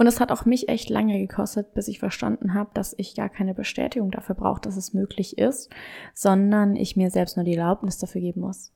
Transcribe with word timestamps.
Und 0.00 0.06
es 0.06 0.18
hat 0.18 0.32
auch 0.32 0.46
mich 0.46 0.70
echt 0.70 0.88
lange 0.88 1.18
gekostet, 1.18 1.74
bis 1.74 1.86
ich 1.86 1.98
verstanden 1.98 2.54
habe, 2.54 2.70
dass 2.72 2.94
ich 2.96 3.14
gar 3.14 3.28
keine 3.28 3.52
Bestätigung 3.52 4.10
dafür 4.10 4.34
brauche, 4.34 4.62
dass 4.62 4.78
es 4.78 4.94
möglich 4.94 5.36
ist, 5.36 5.68
sondern 6.14 6.74
ich 6.74 6.96
mir 6.96 7.10
selbst 7.10 7.36
nur 7.36 7.44
die 7.44 7.54
Erlaubnis 7.54 7.98
dafür 7.98 8.22
geben 8.22 8.40
muss. 8.40 8.72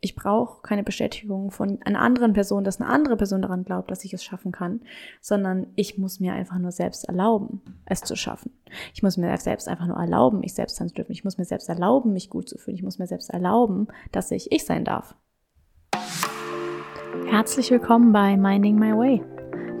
Ich 0.00 0.14
brauche 0.14 0.62
keine 0.62 0.84
Bestätigung 0.84 1.50
von 1.50 1.82
einer 1.82 2.00
anderen 2.00 2.32
Person, 2.32 2.62
dass 2.62 2.80
eine 2.80 2.88
andere 2.88 3.16
Person 3.16 3.42
daran 3.42 3.64
glaubt, 3.64 3.90
dass 3.90 4.04
ich 4.04 4.14
es 4.14 4.22
schaffen 4.22 4.52
kann, 4.52 4.82
sondern 5.20 5.66
ich 5.74 5.98
muss 5.98 6.20
mir 6.20 6.32
einfach 6.32 6.58
nur 6.60 6.70
selbst 6.70 7.08
erlauben, 7.08 7.60
es 7.84 8.02
zu 8.02 8.14
schaffen. 8.14 8.52
Ich 8.94 9.02
muss 9.02 9.16
mir 9.16 9.36
selbst 9.38 9.66
einfach 9.66 9.88
nur 9.88 9.96
erlauben, 9.96 10.38
mich 10.38 10.54
selbst 10.54 10.76
sein 10.76 10.86
zu 10.86 10.94
dürfen. 10.94 11.10
Ich 11.10 11.24
muss 11.24 11.38
mir 11.38 11.44
selbst 11.44 11.68
erlauben, 11.70 12.12
mich 12.12 12.30
gut 12.30 12.48
zu 12.48 12.56
fühlen. 12.56 12.76
Ich 12.76 12.84
muss 12.84 13.00
mir 13.00 13.08
selbst 13.08 13.30
erlauben, 13.30 13.88
dass 14.12 14.30
ich 14.30 14.52
ich 14.52 14.64
sein 14.64 14.84
darf. 14.84 15.16
Herzlich 17.26 17.72
willkommen 17.72 18.12
bei 18.12 18.36
Minding 18.36 18.78
My 18.78 18.92
Way, 18.92 19.41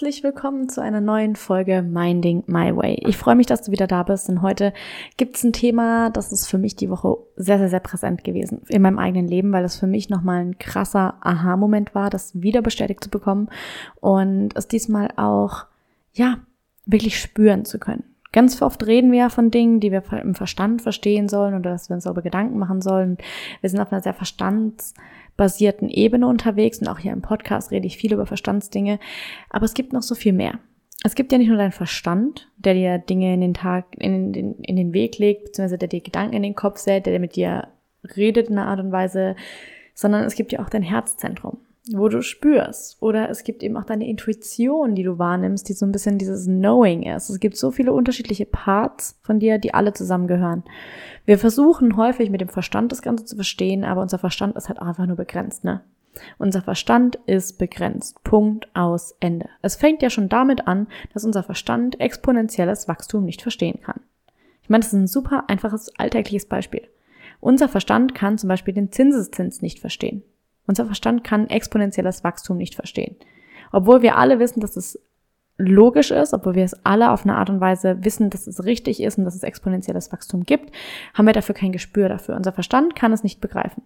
Herzlich 0.00 0.24
willkommen 0.24 0.70
zu 0.70 0.80
einer 0.80 1.02
neuen 1.02 1.36
Folge 1.36 1.82
Minding 1.82 2.42
My 2.46 2.74
Way. 2.74 3.02
Ich 3.06 3.18
freue 3.18 3.34
mich, 3.34 3.44
dass 3.44 3.60
du 3.60 3.70
wieder 3.70 3.86
da 3.86 4.02
bist, 4.02 4.28
denn 4.28 4.40
heute 4.40 4.72
gibt 5.18 5.36
es 5.36 5.44
ein 5.44 5.52
Thema, 5.52 6.08
das 6.08 6.32
ist 6.32 6.46
für 6.46 6.56
mich 6.56 6.74
die 6.74 6.88
Woche 6.88 7.18
sehr, 7.36 7.58
sehr, 7.58 7.68
sehr 7.68 7.80
präsent 7.80 8.24
gewesen 8.24 8.62
in 8.68 8.80
meinem 8.80 8.98
eigenen 8.98 9.28
Leben, 9.28 9.52
weil 9.52 9.62
es 9.62 9.78
für 9.78 9.86
mich 9.86 10.08
nochmal 10.08 10.40
ein 10.40 10.58
krasser 10.58 11.16
Aha-Moment 11.20 11.94
war, 11.94 12.08
das 12.08 12.40
wieder 12.40 12.62
bestätigt 12.62 13.04
zu 13.04 13.10
bekommen 13.10 13.50
und 13.96 14.56
es 14.56 14.68
diesmal 14.68 15.10
auch 15.16 15.66
ja, 16.14 16.38
wirklich 16.86 17.20
spüren 17.20 17.66
zu 17.66 17.78
können. 17.78 18.04
Ganz 18.32 18.62
oft 18.62 18.86
reden 18.86 19.12
wir 19.12 19.18
ja 19.18 19.28
von 19.28 19.50
Dingen, 19.50 19.80
die 19.80 19.92
wir 19.92 20.02
im 20.12 20.34
Verstand 20.34 20.80
verstehen 20.80 21.28
sollen 21.28 21.52
oder 21.52 21.72
dass 21.72 21.90
wir 21.90 21.94
uns 21.94 22.04
darüber 22.04 22.22
Gedanken 22.22 22.58
machen 22.58 22.80
sollen. 22.80 23.18
Wir 23.60 23.68
sind 23.68 23.80
auf 23.80 23.92
einer 23.92 24.00
sehr 24.00 24.14
verstandsbasierten 25.40 25.88
Ebene 25.88 26.26
unterwegs 26.26 26.80
und 26.80 26.88
auch 26.88 26.98
hier 26.98 27.12
im 27.12 27.22
Podcast 27.22 27.70
rede 27.70 27.86
ich 27.86 27.96
viel 27.96 28.12
über 28.12 28.26
Verstandsdinge. 28.26 28.98
Aber 29.48 29.64
es 29.64 29.74
gibt 29.74 29.92
noch 29.92 30.02
so 30.02 30.14
viel 30.14 30.32
mehr. 30.32 30.58
Es 31.02 31.14
gibt 31.14 31.32
ja 31.32 31.38
nicht 31.38 31.48
nur 31.48 31.56
deinen 31.56 31.72
Verstand, 31.72 32.50
der 32.58 32.74
dir 32.74 32.98
Dinge 32.98 33.32
in 33.32 33.40
den 33.40 33.54
Tag, 33.54 33.86
in 33.98 34.34
den, 34.34 34.56
in 34.56 34.76
den 34.76 34.92
Weg 34.92 35.18
legt, 35.18 35.44
beziehungsweise 35.44 35.78
der 35.78 35.88
dir 35.88 36.02
Gedanken 36.02 36.36
in 36.36 36.42
den 36.42 36.54
Kopf 36.54 36.78
setzt, 36.78 37.06
der 37.06 37.18
mit 37.18 37.36
dir 37.36 37.68
redet 38.16 38.48
in 38.48 38.58
einer 38.58 38.68
Art 38.68 38.80
und 38.80 38.92
Weise, 38.92 39.34
sondern 39.94 40.24
es 40.24 40.34
gibt 40.34 40.52
ja 40.52 40.60
auch 40.60 40.68
dein 40.68 40.82
Herzzentrum 40.82 41.58
wo 41.92 42.08
du 42.08 42.22
spürst. 42.22 43.00
Oder 43.00 43.30
es 43.30 43.44
gibt 43.44 43.62
eben 43.62 43.76
auch 43.76 43.84
deine 43.84 44.08
Intuition, 44.08 44.94
die 44.94 45.02
du 45.02 45.18
wahrnimmst, 45.18 45.68
die 45.68 45.72
so 45.72 45.86
ein 45.86 45.92
bisschen 45.92 46.18
dieses 46.18 46.46
Knowing 46.46 47.02
ist. 47.02 47.30
Es 47.30 47.40
gibt 47.40 47.56
so 47.56 47.70
viele 47.70 47.92
unterschiedliche 47.92 48.46
Parts 48.46 49.18
von 49.22 49.40
dir, 49.40 49.58
die 49.58 49.74
alle 49.74 49.92
zusammengehören. 49.92 50.64
Wir 51.24 51.38
versuchen 51.38 51.96
häufig 51.96 52.30
mit 52.30 52.40
dem 52.40 52.48
Verstand 52.48 52.92
das 52.92 53.02
Ganze 53.02 53.24
zu 53.24 53.36
verstehen, 53.36 53.84
aber 53.84 54.02
unser 54.02 54.18
Verstand 54.18 54.56
ist 54.56 54.68
halt 54.68 54.80
einfach 54.80 55.06
nur 55.06 55.16
begrenzt, 55.16 55.64
ne? 55.64 55.82
Unser 56.38 56.60
Verstand 56.60 57.18
ist 57.26 57.58
begrenzt. 57.58 58.22
Punkt 58.24 58.68
aus 58.74 59.14
Ende. 59.20 59.48
Es 59.62 59.76
fängt 59.76 60.02
ja 60.02 60.10
schon 60.10 60.28
damit 60.28 60.66
an, 60.66 60.88
dass 61.14 61.24
unser 61.24 61.42
Verstand 61.42 62.00
exponentielles 62.00 62.88
Wachstum 62.88 63.24
nicht 63.24 63.42
verstehen 63.42 63.80
kann. 63.80 64.00
Ich 64.62 64.68
meine, 64.68 64.82
das 64.82 64.92
ist 64.92 64.98
ein 64.98 65.06
super 65.06 65.44
einfaches 65.48 65.92
alltägliches 65.98 66.46
Beispiel. 66.46 66.82
Unser 67.40 67.68
Verstand 67.68 68.14
kann 68.14 68.38
zum 68.38 68.48
Beispiel 68.48 68.74
den 68.74 68.92
Zinseszins 68.92 69.62
nicht 69.62 69.78
verstehen. 69.78 70.22
Unser 70.70 70.86
Verstand 70.86 71.24
kann 71.24 71.50
exponentielles 71.50 72.22
Wachstum 72.22 72.56
nicht 72.56 72.76
verstehen. 72.76 73.16
Obwohl 73.72 74.02
wir 74.02 74.16
alle 74.16 74.38
wissen, 74.38 74.60
dass 74.60 74.76
es 74.76 75.00
logisch 75.58 76.12
ist, 76.12 76.32
obwohl 76.32 76.54
wir 76.54 76.62
es 76.62 76.86
alle 76.86 77.10
auf 77.10 77.24
eine 77.24 77.34
Art 77.34 77.50
und 77.50 77.60
Weise 77.60 78.04
wissen, 78.04 78.30
dass 78.30 78.46
es 78.46 78.64
richtig 78.64 79.02
ist 79.02 79.18
und 79.18 79.24
dass 79.24 79.34
es 79.34 79.42
exponentielles 79.42 80.12
Wachstum 80.12 80.44
gibt, 80.44 80.72
haben 81.12 81.26
wir 81.26 81.32
dafür 81.32 81.56
kein 81.56 81.72
Gespür 81.72 82.08
dafür. 82.08 82.36
Unser 82.36 82.52
Verstand 82.52 82.94
kann 82.94 83.12
es 83.12 83.24
nicht 83.24 83.40
begreifen. 83.40 83.82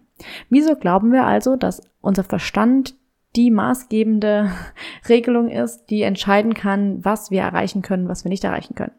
Wieso 0.51 0.75
glauben 0.75 1.11
wir 1.11 1.25
also, 1.25 1.55
dass 1.55 1.81
unser 2.01 2.23
Verstand 2.23 2.93
die 3.35 3.49
maßgebende 3.49 4.51
Regelung 5.09 5.49
ist, 5.49 5.89
die 5.89 6.03
entscheiden 6.03 6.53
kann, 6.53 7.03
was 7.03 7.31
wir 7.31 7.41
erreichen 7.41 7.81
können, 7.81 8.07
was 8.07 8.25
wir 8.25 8.29
nicht 8.29 8.43
erreichen 8.43 8.75
können? 8.75 8.93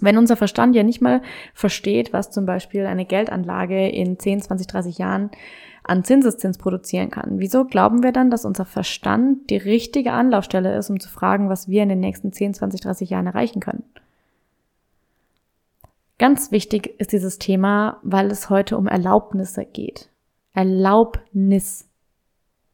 Wenn 0.00 0.16
unser 0.16 0.36
Verstand 0.36 0.74
ja 0.74 0.82
nicht 0.82 1.02
mal 1.02 1.20
versteht, 1.52 2.14
was 2.14 2.30
zum 2.30 2.46
Beispiel 2.46 2.86
eine 2.86 3.04
Geldanlage 3.04 3.86
in 3.86 4.18
10, 4.18 4.40
20, 4.40 4.66
30 4.66 4.96
Jahren 4.96 5.30
an 5.86 6.02
Zinseszins 6.02 6.58
produzieren 6.58 7.10
kann. 7.10 7.38
Wieso 7.38 7.64
glauben 7.64 8.02
wir 8.02 8.12
dann, 8.12 8.30
dass 8.30 8.44
unser 8.44 8.64
Verstand 8.64 9.50
die 9.50 9.56
richtige 9.56 10.12
Anlaufstelle 10.12 10.76
ist, 10.76 10.90
um 10.90 10.98
zu 10.98 11.08
fragen, 11.08 11.48
was 11.48 11.68
wir 11.68 11.82
in 11.82 11.88
den 11.88 12.00
nächsten 12.00 12.32
10, 12.32 12.54
20, 12.54 12.80
30 12.80 13.10
Jahren 13.10 13.26
erreichen 13.26 13.60
können? 13.60 13.84
Ganz 16.18 16.50
wichtig 16.50 16.98
ist 16.98 17.12
dieses 17.12 17.38
Thema, 17.38 18.00
weil 18.02 18.30
es 18.30 18.50
heute 18.50 18.76
um 18.78 18.88
Erlaubnisse 18.88 19.64
geht. 19.64 20.08
Erlaubnis. 20.54 21.88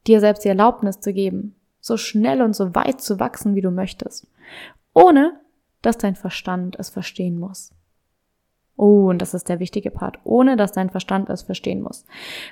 Dir 0.06 0.20
selbst 0.20 0.44
die 0.44 0.48
Erlaubnis 0.48 1.00
zu 1.00 1.12
geben, 1.12 1.56
so 1.80 1.96
schnell 1.96 2.40
und 2.40 2.54
so 2.54 2.74
weit 2.74 3.00
zu 3.00 3.20
wachsen, 3.20 3.54
wie 3.54 3.60
du 3.60 3.70
möchtest. 3.70 4.26
Ohne, 4.94 5.38
dass 5.82 5.98
dein 5.98 6.14
Verstand 6.14 6.78
es 6.78 6.90
verstehen 6.90 7.38
muss. 7.38 7.72
Oh, 8.76 9.08
und 9.10 9.20
das 9.20 9.34
ist 9.34 9.48
der 9.48 9.60
wichtige 9.60 9.90
Part, 9.90 10.18
ohne 10.24 10.56
dass 10.56 10.72
dein 10.72 10.90
Verstand 10.90 11.28
es 11.28 11.42
verstehen 11.42 11.82
muss. 11.82 12.04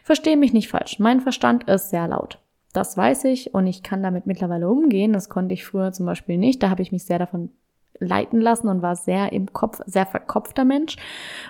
Versteh 0.02 0.36
mich 0.36 0.52
nicht 0.52 0.68
falsch, 0.68 0.98
mein 0.98 1.20
Verstand 1.20 1.64
ist 1.64 1.90
sehr 1.90 2.08
laut. 2.08 2.38
Das 2.72 2.96
weiß 2.96 3.24
ich 3.24 3.52
und 3.52 3.66
ich 3.66 3.82
kann 3.82 4.02
damit 4.02 4.26
mittlerweile 4.26 4.68
umgehen. 4.68 5.12
Das 5.12 5.28
konnte 5.28 5.54
ich 5.54 5.64
früher 5.64 5.92
zum 5.92 6.06
Beispiel 6.06 6.38
nicht. 6.38 6.62
Da 6.62 6.70
habe 6.70 6.82
ich 6.82 6.92
mich 6.92 7.04
sehr 7.04 7.18
davon 7.18 7.50
leiten 7.98 8.40
lassen 8.40 8.68
und 8.68 8.82
war 8.82 8.96
sehr 8.96 9.32
im 9.32 9.52
Kopf, 9.52 9.80
sehr 9.86 10.06
verkopfter 10.06 10.64
Mensch. 10.64 10.96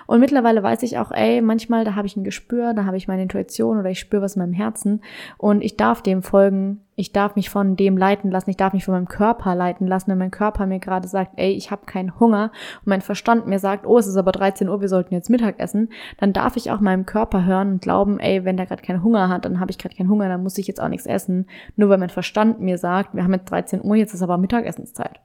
Und 0.05 0.19
mittlerweile 0.19 0.61
weiß 0.61 0.83
ich 0.83 0.97
auch, 0.97 1.11
ey, 1.11 1.41
manchmal, 1.41 1.85
da 1.85 1.95
habe 1.95 2.07
ich 2.07 2.17
ein 2.17 2.23
Gespür, 2.23 2.73
da 2.73 2.85
habe 2.85 2.97
ich 2.97 3.07
meine 3.07 3.23
Intuition 3.23 3.79
oder 3.79 3.89
ich 3.89 3.99
spüre 3.99 4.21
was 4.21 4.35
in 4.35 4.41
meinem 4.41 4.53
Herzen 4.53 5.01
und 5.37 5.61
ich 5.61 5.77
darf 5.77 6.01
dem 6.01 6.21
folgen, 6.21 6.81
ich 6.95 7.13
darf 7.13 7.35
mich 7.35 7.49
von 7.49 7.77
dem 7.77 7.97
leiten 7.97 8.29
lassen, 8.29 8.49
ich 8.49 8.57
darf 8.57 8.73
mich 8.73 8.85
von 8.85 8.93
meinem 8.93 9.07
Körper 9.07 9.55
leiten 9.55 9.87
lassen, 9.87 10.11
wenn 10.11 10.17
mein 10.17 10.29
Körper 10.29 10.67
mir 10.67 10.79
gerade 10.79 11.07
sagt, 11.07 11.31
ey, 11.37 11.51
ich 11.53 11.71
habe 11.71 11.85
keinen 11.85 12.19
Hunger 12.19 12.51
und 12.81 12.87
mein 12.87 13.01
Verstand 13.01 13.47
mir 13.47 13.59
sagt, 13.59 13.87
oh, 13.87 13.97
es 13.97 14.07
ist 14.07 14.17
aber 14.17 14.33
13 14.33 14.67
Uhr, 14.67 14.81
wir 14.81 14.89
sollten 14.89 15.13
jetzt 15.13 15.29
Mittag 15.29 15.59
essen, 15.59 15.89
dann 16.19 16.33
darf 16.33 16.57
ich 16.57 16.69
auch 16.69 16.81
meinem 16.81 17.05
Körper 17.05 17.45
hören 17.45 17.73
und 17.73 17.81
glauben, 17.81 18.19
ey, 18.19 18.43
wenn 18.43 18.57
der 18.57 18.65
gerade 18.65 18.83
keinen 18.83 19.03
Hunger 19.03 19.29
hat, 19.29 19.45
dann 19.45 19.59
habe 19.59 19.71
ich 19.71 19.77
gerade 19.77 19.95
keinen 19.95 20.09
Hunger, 20.09 20.27
dann 20.27 20.43
muss 20.43 20.57
ich 20.57 20.67
jetzt 20.67 20.81
auch 20.81 20.89
nichts 20.89 21.05
essen, 21.05 21.47
nur 21.75 21.89
weil 21.89 21.97
mein 21.97 22.09
Verstand 22.09 22.59
mir 22.59 22.77
sagt, 22.77 23.15
wir 23.15 23.23
haben 23.23 23.33
jetzt 23.33 23.49
13 23.49 23.81
Uhr, 23.83 23.95
jetzt 23.95 24.13
ist 24.13 24.21
aber 24.21 24.37
Mittagessenszeit. 24.37 25.21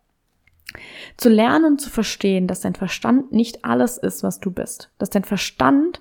Zu 1.17 1.29
lernen 1.29 1.65
und 1.65 1.81
zu 1.81 1.91
verstehen, 1.91 2.47
dass 2.47 2.61
dein 2.61 2.75
Verstand 2.75 3.33
nicht 3.33 3.65
alles 3.65 3.99
ist, 3.99 4.23
was 4.23 4.41
du 4.41 4.51
bist. 4.51 4.91
Dass 4.99 5.11
dein 5.11 5.25
Verstand 5.25 6.01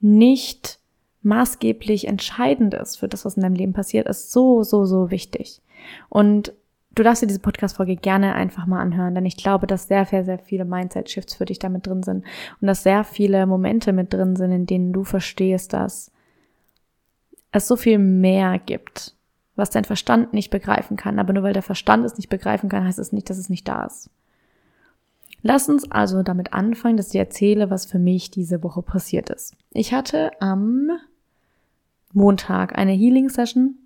nicht 0.00 0.78
maßgeblich 1.22 2.06
entscheidend 2.06 2.74
ist 2.74 2.96
für 2.96 3.08
das, 3.08 3.24
was 3.24 3.36
in 3.36 3.42
deinem 3.42 3.54
Leben 3.54 3.72
passiert, 3.72 4.08
ist 4.08 4.32
so, 4.32 4.62
so, 4.62 4.84
so 4.84 5.10
wichtig. 5.10 5.60
Und 6.08 6.52
du 6.92 7.02
darfst 7.02 7.22
dir 7.22 7.26
diese 7.26 7.40
Podcast-Folge 7.40 7.96
gerne 7.96 8.34
einfach 8.34 8.66
mal 8.66 8.80
anhören, 8.80 9.14
denn 9.14 9.26
ich 9.26 9.36
glaube, 9.36 9.66
dass 9.66 9.88
sehr, 9.88 10.04
sehr, 10.04 10.24
sehr 10.24 10.38
viele 10.38 10.64
Mindset-Shifts 10.64 11.34
für 11.34 11.44
dich 11.44 11.58
damit 11.58 11.86
drin 11.86 12.02
sind 12.02 12.24
und 12.60 12.66
dass 12.66 12.82
sehr 12.82 13.04
viele 13.04 13.46
Momente 13.46 13.92
mit 13.92 14.12
drin 14.12 14.36
sind, 14.36 14.52
in 14.52 14.66
denen 14.66 14.92
du 14.92 15.04
verstehst, 15.04 15.72
dass 15.72 16.10
es 17.52 17.66
so 17.66 17.76
viel 17.76 17.98
mehr 17.98 18.58
gibt 18.58 19.14
was 19.58 19.70
dein 19.70 19.84
Verstand 19.84 20.32
nicht 20.32 20.50
begreifen 20.50 20.96
kann. 20.96 21.18
Aber 21.18 21.32
nur 21.32 21.42
weil 21.42 21.52
der 21.52 21.62
Verstand 21.62 22.06
es 22.06 22.16
nicht 22.16 22.28
begreifen 22.28 22.68
kann, 22.68 22.84
heißt 22.84 22.98
es 22.98 23.12
nicht, 23.12 23.28
dass 23.28 23.38
es 23.38 23.50
nicht 23.50 23.66
da 23.66 23.84
ist. 23.84 24.08
Lass 25.42 25.68
uns 25.68 25.90
also 25.90 26.22
damit 26.22 26.52
anfangen, 26.52 26.96
dass 26.96 27.10
ich 27.10 27.16
erzähle, 27.16 27.70
was 27.70 27.86
für 27.86 27.98
mich 27.98 28.30
diese 28.30 28.62
Woche 28.62 28.82
passiert 28.82 29.30
ist. 29.30 29.54
Ich 29.72 29.92
hatte 29.92 30.30
am 30.40 30.90
Montag 32.12 32.76
eine 32.76 32.92
Healing-Session, 32.92 33.76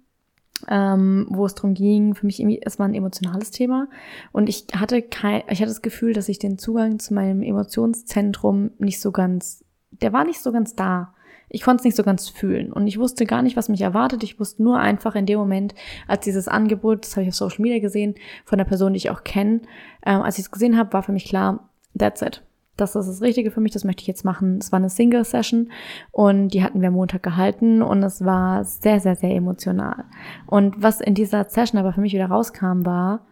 ähm, 0.69 1.27
wo 1.29 1.45
es 1.45 1.55
darum 1.55 1.75
ging, 1.75 2.15
für 2.15 2.27
mich 2.27 2.41
irgendwie, 2.41 2.61
es 2.63 2.79
war 2.79 2.87
ein 2.87 2.95
emotionales 2.95 3.51
Thema 3.51 3.89
und 4.31 4.49
ich 4.49 4.67
hatte 4.75 5.03
kein, 5.03 5.43
ich 5.49 5.61
hatte 5.61 5.71
das 5.71 5.83
Gefühl, 5.83 6.13
dass 6.13 6.29
ich 6.29 6.39
den 6.39 6.57
Zugang 6.57 6.99
zu 6.99 7.15
meinem 7.15 7.43
Emotionszentrum 7.43 8.71
nicht 8.79 9.01
so 9.01 9.11
ganz, 9.11 9.65
der 9.91 10.13
war 10.13 10.25
nicht 10.25 10.41
so 10.41 10.53
ganz 10.53 10.75
da 10.75 11.15
Ich 11.55 11.63
konnte 11.63 11.83
es 11.83 11.85
nicht 11.85 11.97
so 11.97 12.03
ganz 12.03 12.31
fühlen 12.31 12.73
und 12.73 12.87
ich 12.87 12.99
wusste 12.99 13.27
gar 13.27 13.43
nicht, 13.43 13.59
was 13.59 13.69
mich 13.69 13.83
erwartet. 13.83 14.23
Ich 14.23 14.41
wusste 14.41 14.63
nur 14.63 14.79
einfach 14.79 15.15
in 15.15 15.27
dem 15.27 15.39
Moment, 15.39 15.75
als 16.09 16.25
dieses 16.25 16.49
Angebot, 16.49 17.05
das 17.05 17.15
habe 17.15 17.25
ich 17.25 17.29
auf 17.29 17.35
Social 17.35 17.61
Media 17.61 17.79
gesehen, 17.79 18.15
von 18.47 18.57
der 18.57 18.65
Person, 18.65 18.95
die 18.95 18.97
ich 18.97 19.11
auch 19.11 19.23
kenne, 19.23 19.61
ähm, 20.07 20.23
als 20.23 20.39
ich 20.39 20.47
es 20.47 20.51
gesehen 20.51 20.79
habe, 20.79 20.95
war 20.95 21.03
für 21.03 21.13
mich 21.13 21.27
klar, 21.27 21.69
that's 21.97 22.23
it. 22.23 22.43
Das 22.79 22.97
ist 22.97 23.07
das 23.07 23.21
Richtige 23.21 23.51
für 23.51 23.61
mich, 23.61 23.73
das 23.73 23.85
möchte 23.85 24.01
ich 24.01 24.07
jetzt 24.07 24.25
machen. 24.25 24.57
Es 24.59 24.73
war 24.73 24.79
eine 24.79 24.89
Single-Session 24.89 25.71
und 26.11 26.49
die 26.49 26.65
hatten 26.65 26.81
wir 26.81 26.91
Montag 26.91 27.23
gehalten 27.23 27.83
und 27.83 28.03
es 28.03 28.25
war 28.25 28.65
sehr, 28.65 28.99
sehr, 28.99 29.15
sehr 29.15 29.35
emotional. 29.35 30.05
Und 30.47 30.83
was 30.83 31.03
in 31.03 31.15
dieser 31.15 31.45
Session 31.51 31.79
aber 31.79 31.93
für 31.93 32.01
mich 32.01 32.15
wieder 32.15 32.31
rauskam, 32.31 32.87
war, 32.87 33.27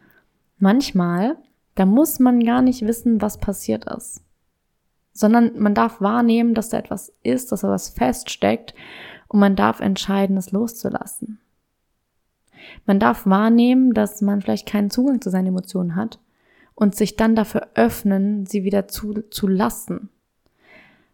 manchmal, 0.58 1.36
da 1.74 1.86
muss 1.86 2.20
man 2.20 2.44
gar 2.44 2.60
nicht 2.60 2.86
wissen, 2.86 3.22
was 3.22 3.38
passiert 3.38 3.86
ist 3.86 4.22
sondern 5.12 5.58
man 5.58 5.74
darf 5.74 6.00
wahrnehmen, 6.00 6.54
dass 6.54 6.70
da 6.70 6.78
etwas 6.78 7.12
ist, 7.22 7.52
dass 7.52 7.60
da 7.60 7.68
was 7.68 7.90
feststeckt 7.90 8.74
und 9.28 9.40
man 9.40 9.56
darf 9.56 9.80
entscheiden, 9.80 10.36
es 10.36 10.52
loszulassen. 10.52 11.40
Man 12.86 12.98
darf 12.98 13.26
wahrnehmen, 13.26 13.94
dass 13.94 14.20
man 14.20 14.42
vielleicht 14.42 14.68
keinen 14.68 14.90
Zugang 14.90 15.20
zu 15.20 15.30
seinen 15.30 15.48
Emotionen 15.48 15.96
hat 15.96 16.18
und 16.74 16.94
sich 16.94 17.16
dann 17.16 17.34
dafür 17.34 17.68
öffnen, 17.74 18.46
sie 18.46 18.64
wieder 18.64 18.88
zu, 18.88 19.22
zu 19.30 19.46
lassen. 19.46 20.10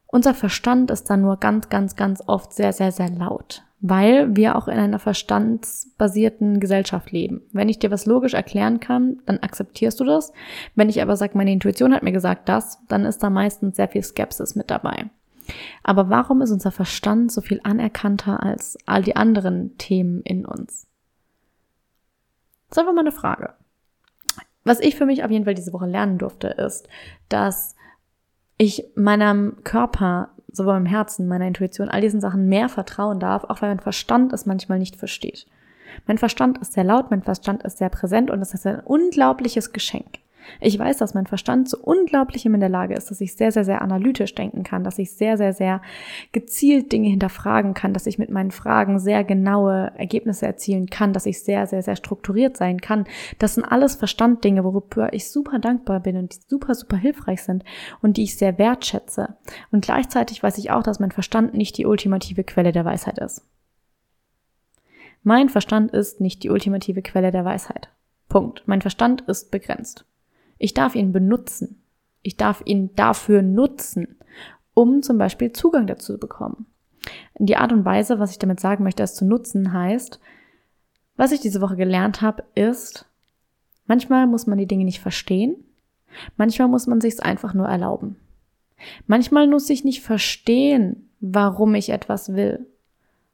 Unser 0.06 0.34
Verstand 0.34 0.90
ist 0.90 1.10
dann 1.10 1.22
nur 1.22 1.38
ganz, 1.38 1.68
ganz, 1.68 1.96
ganz 1.96 2.22
oft 2.26 2.52
sehr, 2.52 2.72
sehr, 2.72 2.92
sehr 2.92 3.10
laut 3.10 3.65
weil 3.80 4.34
wir 4.34 4.56
auch 4.56 4.68
in 4.68 4.78
einer 4.78 4.98
verstandsbasierten 4.98 6.60
Gesellschaft 6.60 7.12
leben. 7.12 7.42
Wenn 7.52 7.68
ich 7.68 7.78
dir 7.78 7.90
was 7.90 8.06
logisch 8.06 8.34
erklären 8.34 8.80
kann, 8.80 9.20
dann 9.26 9.38
akzeptierst 9.38 10.00
du 10.00 10.04
das. 10.04 10.32
Wenn 10.74 10.88
ich 10.88 11.02
aber 11.02 11.16
sage, 11.16 11.36
meine 11.36 11.52
Intuition 11.52 11.94
hat 11.94 12.02
mir 12.02 12.12
gesagt 12.12 12.48
das, 12.48 12.78
dann 12.88 13.04
ist 13.04 13.22
da 13.22 13.30
meistens 13.30 13.76
sehr 13.76 13.88
viel 13.88 14.02
Skepsis 14.02 14.54
mit 14.54 14.70
dabei. 14.70 15.10
Aber 15.82 16.10
warum 16.10 16.42
ist 16.42 16.50
unser 16.50 16.72
Verstand 16.72 17.30
so 17.30 17.40
viel 17.40 17.60
anerkannter 17.62 18.42
als 18.42 18.78
all 18.86 19.02
die 19.02 19.16
anderen 19.16 19.76
Themen 19.78 20.22
in 20.22 20.44
uns? 20.44 20.86
Das 22.68 22.78
ist 22.78 22.80
einfach 22.80 22.94
mal 22.94 23.00
eine 23.00 23.12
Frage. 23.12 23.54
Was 24.64 24.80
ich 24.80 24.96
für 24.96 25.06
mich 25.06 25.22
auf 25.22 25.30
jeden 25.30 25.44
Fall 25.44 25.54
diese 25.54 25.72
Woche 25.72 25.86
lernen 25.86 26.18
durfte, 26.18 26.48
ist, 26.48 26.88
dass 27.28 27.76
ich 28.58 28.84
meinem 28.96 29.58
Körper 29.62 30.30
sowohl 30.56 30.76
im 30.76 30.86
Herzen, 30.86 31.28
meiner 31.28 31.46
Intuition, 31.46 31.88
all 31.88 32.00
diesen 32.00 32.20
Sachen 32.20 32.48
mehr 32.48 32.68
vertrauen 32.68 33.20
darf, 33.20 33.44
auch 33.44 33.62
weil 33.62 33.70
mein 33.70 33.80
Verstand 33.80 34.32
es 34.32 34.46
manchmal 34.46 34.78
nicht 34.78 34.96
versteht. 34.96 35.46
Mein 36.06 36.18
Verstand 36.18 36.58
ist 36.58 36.72
sehr 36.72 36.84
laut, 36.84 37.10
mein 37.10 37.22
Verstand 37.22 37.62
ist 37.62 37.78
sehr 37.78 37.88
präsent 37.88 38.30
und 38.30 38.40
das 38.40 38.54
ist 38.54 38.66
ein 38.66 38.80
unglaubliches 38.80 39.72
Geschenk. 39.72 40.18
Ich 40.60 40.78
weiß, 40.78 40.98
dass 40.98 41.14
mein 41.14 41.26
Verstand 41.26 41.68
so 41.68 41.78
unglaublich 41.78 42.46
in 42.46 42.58
der 42.58 42.68
Lage 42.68 42.94
ist, 42.94 43.10
dass 43.10 43.20
ich 43.20 43.34
sehr, 43.34 43.52
sehr, 43.52 43.64
sehr 43.64 43.82
analytisch 43.82 44.34
denken 44.34 44.62
kann, 44.62 44.84
dass 44.84 44.98
ich 44.98 45.12
sehr, 45.12 45.36
sehr, 45.36 45.52
sehr 45.52 45.82
gezielt 46.32 46.92
Dinge 46.92 47.08
hinterfragen 47.08 47.74
kann, 47.74 47.92
dass 47.92 48.06
ich 48.06 48.18
mit 48.18 48.30
meinen 48.30 48.50
Fragen 48.50 48.98
sehr 48.98 49.24
genaue 49.24 49.92
Ergebnisse 49.96 50.46
erzielen 50.46 50.86
kann, 50.86 51.12
dass 51.12 51.26
ich 51.26 51.42
sehr, 51.42 51.66
sehr, 51.66 51.82
sehr 51.82 51.96
strukturiert 51.96 52.56
sein 52.56 52.80
kann. 52.80 53.04
Das 53.38 53.54
sind 53.54 53.64
alles 53.64 53.96
Verstanddinge, 53.96 54.64
worüber 54.64 55.12
ich 55.12 55.30
super 55.30 55.58
dankbar 55.58 56.00
bin 56.00 56.16
und 56.16 56.34
die 56.34 56.40
super, 56.48 56.74
super 56.74 56.96
hilfreich 56.96 57.42
sind 57.42 57.64
und 58.02 58.16
die 58.16 58.24
ich 58.24 58.36
sehr 58.36 58.58
wertschätze. 58.58 59.36
Und 59.70 59.84
gleichzeitig 59.84 60.42
weiß 60.42 60.58
ich 60.58 60.70
auch, 60.70 60.82
dass 60.82 61.00
mein 61.00 61.12
Verstand 61.12 61.54
nicht 61.54 61.78
die 61.78 61.86
ultimative 61.86 62.44
Quelle 62.44 62.72
der 62.72 62.84
Weisheit 62.84 63.18
ist. 63.18 63.42
Mein 65.22 65.48
Verstand 65.48 65.90
ist 65.90 66.20
nicht 66.20 66.44
die 66.44 66.50
ultimative 66.50 67.02
Quelle 67.02 67.32
der 67.32 67.44
Weisheit. 67.44 67.88
Punkt. 68.28 68.62
Mein 68.66 68.80
Verstand 68.80 69.22
ist 69.22 69.50
begrenzt. 69.50 70.04
Ich 70.58 70.74
darf 70.74 70.94
ihn 70.94 71.12
benutzen. 71.12 71.82
Ich 72.22 72.36
darf 72.36 72.62
ihn 72.64 72.94
dafür 72.96 73.42
nutzen, 73.42 74.16
um 74.74 75.02
zum 75.02 75.18
Beispiel 75.18 75.52
Zugang 75.52 75.86
dazu 75.86 76.14
zu 76.14 76.18
bekommen. 76.18 76.66
Die 77.38 77.56
Art 77.56 77.72
und 77.72 77.84
Weise, 77.84 78.18
was 78.18 78.32
ich 78.32 78.38
damit 78.38 78.58
sagen 78.58 78.82
möchte, 78.82 79.02
es 79.02 79.14
zu 79.14 79.24
nutzen, 79.24 79.72
heißt, 79.72 80.18
was 81.16 81.32
ich 81.32 81.40
diese 81.40 81.60
Woche 81.60 81.76
gelernt 81.76 82.20
habe, 82.20 82.44
ist, 82.54 83.06
manchmal 83.86 84.26
muss 84.26 84.46
man 84.46 84.58
die 84.58 84.66
Dinge 84.66 84.84
nicht 84.84 85.00
verstehen, 85.00 85.56
manchmal 86.36 86.68
muss 86.68 86.86
man 86.86 87.00
sich 87.00 87.14
es 87.14 87.20
einfach 87.20 87.54
nur 87.54 87.68
erlauben. 87.68 88.16
Manchmal 89.06 89.46
muss 89.46 89.70
ich 89.70 89.84
nicht 89.84 90.02
verstehen, 90.02 91.08
warum 91.20 91.74
ich 91.74 91.90
etwas 91.90 92.34
will 92.34 92.66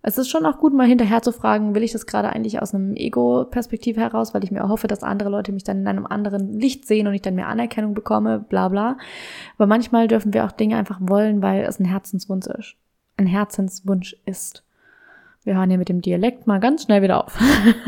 es 0.02 0.18
ist 0.18 0.28
schon 0.28 0.44
auch 0.46 0.58
gut, 0.58 0.74
mal 0.74 0.86
hinterher 0.86 1.22
zu 1.22 1.32
fragen, 1.32 1.74
will 1.74 1.84
ich 1.84 1.92
das 1.92 2.06
gerade 2.06 2.30
eigentlich 2.30 2.60
aus 2.60 2.74
einem 2.74 2.96
Ego-Perspektive 2.96 4.00
heraus, 4.00 4.34
weil 4.34 4.42
ich 4.42 4.50
mir 4.50 4.68
hoffe, 4.68 4.88
dass 4.88 5.04
andere 5.04 5.28
Leute 5.28 5.52
mich 5.52 5.62
dann 5.62 5.80
in 5.80 5.86
einem 5.86 6.06
anderen 6.06 6.58
Licht 6.58 6.86
sehen 6.86 7.06
und 7.06 7.14
ich 7.14 7.22
dann 7.22 7.36
mehr 7.36 7.48
Anerkennung 7.48 7.94
bekomme, 7.94 8.40
bla 8.40 8.68
bla. 8.68 8.98
Aber 9.56 9.66
manchmal 9.66 10.08
dürfen 10.08 10.34
wir 10.34 10.44
auch 10.44 10.52
Dinge 10.52 10.76
einfach 10.76 10.98
wollen, 11.00 11.40
weil 11.40 11.62
es 11.62 11.78
ein 11.78 11.84
Herzenswunsch 11.84 12.48
ist. 12.48 12.74
Ein 13.16 13.26
Herzenswunsch 13.26 14.16
ist. 14.26 14.64
Wir 15.44 15.54
hören 15.54 15.70
hier 15.70 15.78
mit 15.78 15.88
dem 15.88 16.00
Dialekt 16.00 16.48
mal 16.48 16.58
ganz 16.58 16.82
schnell 16.82 17.02
wieder 17.02 17.24
auf. 17.24 17.38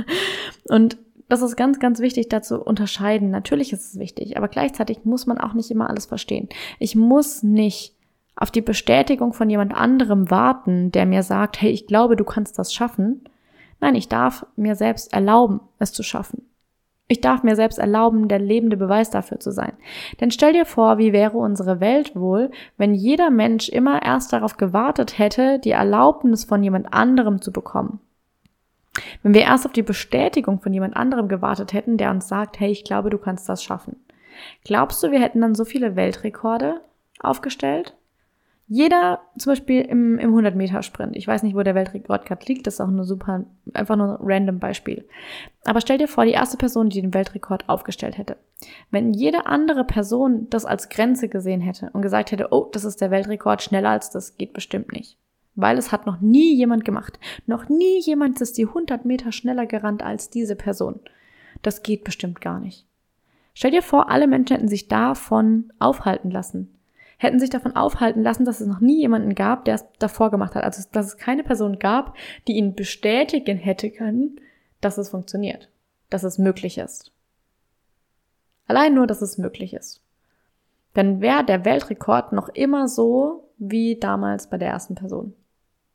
und 0.69 0.96
das 1.28 1.43
ist 1.43 1.56
ganz, 1.56 1.81
ganz 1.81 1.99
wichtig, 2.00 2.28
dazu 2.28 2.61
unterscheiden. 2.62 3.31
Natürlich 3.31 3.72
ist 3.72 3.94
es 3.94 3.99
wichtig, 3.99 4.37
aber 4.37 4.46
gleichzeitig 4.46 5.05
muss 5.05 5.26
man 5.26 5.38
auch 5.38 5.55
nicht 5.55 5.70
immer 5.70 5.90
alles 5.90 6.06
verstehen. 6.06 6.49
Ich 6.78 6.94
muss 6.94 7.43
nicht 7.43 7.94
auf 8.37 8.51
die 8.51 8.63
Bestätigung 8.63 9.33
von 9.33 9.49
jemand 9.49 9.75
anderem 9.75 10.31
warten, 10.31 10.91
der 10.91 11.07
mir 11.07 11.23
sagt, 11.23 11.61
hey, 11.61 11.71
ich 11.71 11.87
glaube, 11.87 12.17
du 12.17 12.25
kannst 12.25 12.59
das 12.59 12.73
schaffen. 12.73 13.25
Nein, 13.81 13.95
ich 13.95 14.09
darf 14.09 14.47
mir 14.57 14.77
selbst 14.77 15.13
erlauben, 15.13 15.61
es 15.79 15.93
zu 15.93 16.03
schaffen. 16.03 16.43
Ich 17.07 17.21
darf 17.21 17.43
mir 17.43 17.55
selbst 17.55 17.79
erlauben, 17.79 18.29
der 18.29 18.39
lebende 18.39 18.79
Beweis 18.79 19.11
dafür 19.11 19.39
zu 19.39 19.51
sein. 19.51 19.75
Denn 20.21 20.31
stell 20.31 20.55
dir 20.55 20.65
vor, 20.65 20.97
wie 20.97 21.13
wäre 21.13 21.37
unsere 21.37 21.79
Welt 21.79 22.17
wohl, 22.17 22.51
wenn 22.79 22.95
jeder 22.95 23.31
Mensch 23.31 23.69
immer 23.69 24.03
erst 24.03 24.33
darauf 24.33 24.57
gewartet 24.57 25.19
hätte, 25.19 25.59
die 25.59 25.73
Erlaubnis 25.73 26.45
von 26.45 26.63
jemand 26.63 26.95
anderem 26.95 27.43
zu 27.43 27.53
bekommen. 27.53 28.01
Wenn 29.23 29.35
wir 29.35 29.43
erst 29.43 29.67
auf 29.67 29.73
die 29.73 29.83
Bestätigung 29.83 30.61
von 30.61 30.73
jemand 30.73 30.97
anderem 30.97 31.29
gewartet 31.29 31.73
hätten, 31.73 31.99
der 31.99 32.11
uns 32.11 32.27
sagt, 32.27 32.59
hey, 32.59 32.71
ich 32.71 32.85
glaube, 32.85 33.11
du 33.11 33.19
kannst 33.19 33.49
das 33.49 33.63
schaffen. 33.63 33.97
Glaubst 34.65 35.03
du, 35.03 35.11
wir 35.11 35.21
hätten 35.21 35.41
dann 35.43 35.55
so 35.55 35.65
viele 35.65 35.97
Weltrekorde 35.97 36.81
aufgestellt? 37.21 37.95
Jeder, 38.66 39.20
zum 39.37 39.52
Beispiel 39.52 39.82
im, 39.82 40.19
im 40.19 40.34
100-Meter-Sprint, 40.34 41.16
ich 41.16 41.26
weiß 41.26 41.43
nicht, 41.43 41.55
wo 41.55 41.62
der 41.62 41.75
Weltrekord 41.75 42.25
gerade 42.25 42.46
liegt, 42.46 42.66
das 42.66 42.75
ist 42.75 42.81
auch 42.81 42.90
nur 42.90 43.05
super, 43.05 43.44
einfach 43.75 43.96
nur 43.96 44.19
ein 44.19 44.26
random 44.26 44.58
Beispiel. 44.58 45.06
Aber 45.66 45.82
stell 45.82 45.99
dir 45.99 46.08
vor, 46.08 46.25
die 46.25 46.32
erste 46.32 46.56
Person, 46.56 46.88
die 46.88 47.02
den 47.02 47.12
Weltrekord 47.12 47.69
aufgestellt 47.69 48.16
hätte. 48.16 48.38
Wenn 48.90 49.12
jede 49.12 49.44
andere 49.46 49.84
Person 49.84 50.49
das 50.49 50.64
als 50.64 50.88
Grenze 50.88 51.28
gesehen 51.28 51.61
hätte 51.61 51.90
und 51.93 52.00
gesagt 52.00 52.32
hätte, 52.32 52.49
oh, 52.52 52.70
das 52.72 52.84
ist 52.84 53.02
der 53.02 53.11
Weltrekord, 53.11 53.62
schneller 53.62 53.90
als 53.90 54.08
das 54.08 54.38
geht 54.38 54.55
bestimmt 54.55 54.93
nicht. 54.93 55.19
Weil 55.56 55.76
es 55.76 55.93
hat 55.93 56.06
noch 56.06 56.20
nie 56.20 56.55
jemand 56.55 56.87
gemacht. 56.87 57.19
Noch 57.46 57.69
nie 57.69 58.00
jemand 58.00 58.40
ist 58.40 58.56
die 58.56 58.66
100 58.66 59.05
Meter 59.05 59.30
schneller 59.30 59.66
gerannt 59.66 60.02
als 60.02 60.30
diese 60.30 60.56
Person. 60.56 61.00
Das 61.61 61.83
geht 61.83 62.02
bestimmt 62.02 62.40
gar 62.40 62.61
nicht. 62.61 62.87
Stell 63.52 63.71
dir 63.71 63.83
vor, 63.83 64.11
alle 64.11 64.26
Menschen 64.26 64.56
hätten 64.56 64.68
sich 64.68 64.88
davon 64.88 65.71
aufhalten 65.78 66.30
lassen 66.30 66.74
hätten 67.18 67.38
sich 67.38 67.50
davon 67.50 67.76
aufhalten 67.76 68.23
lassen, 68.23 68.44
dass 68.44 68.61
es 68.61 68.66
noch 68.66 68.80
nie 68.80 69.00
jemanden 69.00 69.35
gab, 69.35 69.64
der 69.64 69.76
es 69.76 69.85
davor 69.99 70.30
gemacht 70.30 70.54
hat. 70.54 70.64
Also, 70.64 70.83
dass 70.92 71.06
es 71.06 71.16
keine 71.16 71.44
Person 71.44 71.78
gab, 71.78 72.16
die 72.47 72.54
ihn 72.54 72.75
bestätigen 72.75 73.56
hätte 73.56 73.90
können, 73.90 74.40
dass 74.80 74.99
es 74.99 75.11
funktioniert, 75.11 75.71
dass 76.11 76.23
es 76.23 76.38
möglich 76.38 76.78
ist. 76.78 77.12
Allein 78.66 78.94
nur, 78.94 79.06
dass 79.06 79.23
es 79.23 79.38
möglich 79.38 79.75
ist. 79.75 80.02
Dann 80.94 81.21
wäre 81.21 81.44
der 81.44 81.64
Weltrekord 81.64 82.33
noch 82.33 82.49
immer 82.49 82.88
so 82.88 83.50
wie 83.59 83.99
damals 83.99 84.49
bei 84.49 84.59
der 84.59 84.68
ersten 84.68 84.94
Person. 84.94 85.35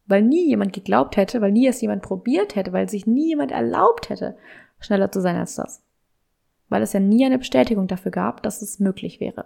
Weil 0.05 0.23
nie 0.23 0.47
jemand 0.47 0.73
geglaubt 0.73 1.17
hätte, 1.17 1.41
weil 1.41 1.51
nie 1.51 1.67
es 1.67 1.81
jemand 1.81 2.01
probiert 2.01 2.55
hätte, 2.55 2.73
weil 2.73 2.89
sich 2.89 3.05
nie 3.05 3.27
jemand 3.27 3.51
erlaubt 3.51 4.09
hätte, 4.09 4.37
schneller 4.79 5.11
zu 5.11 5.21
sein 5.21 5.35
als 5.35 5.55
das. 5.55 5.81
Weil 6.67 6.81
es 6.81 6.93
ja 6.93 6.99
nie 6.99 7.25
eine 7.25 7.37
Bestätigung 7.37 7.87
dafür 7.87 8.11
gab, 8.11 8.43
dass 8.43 8.61
es 8.61 8.79
möglich 8.79 9.19
wäre. 9.19 9.45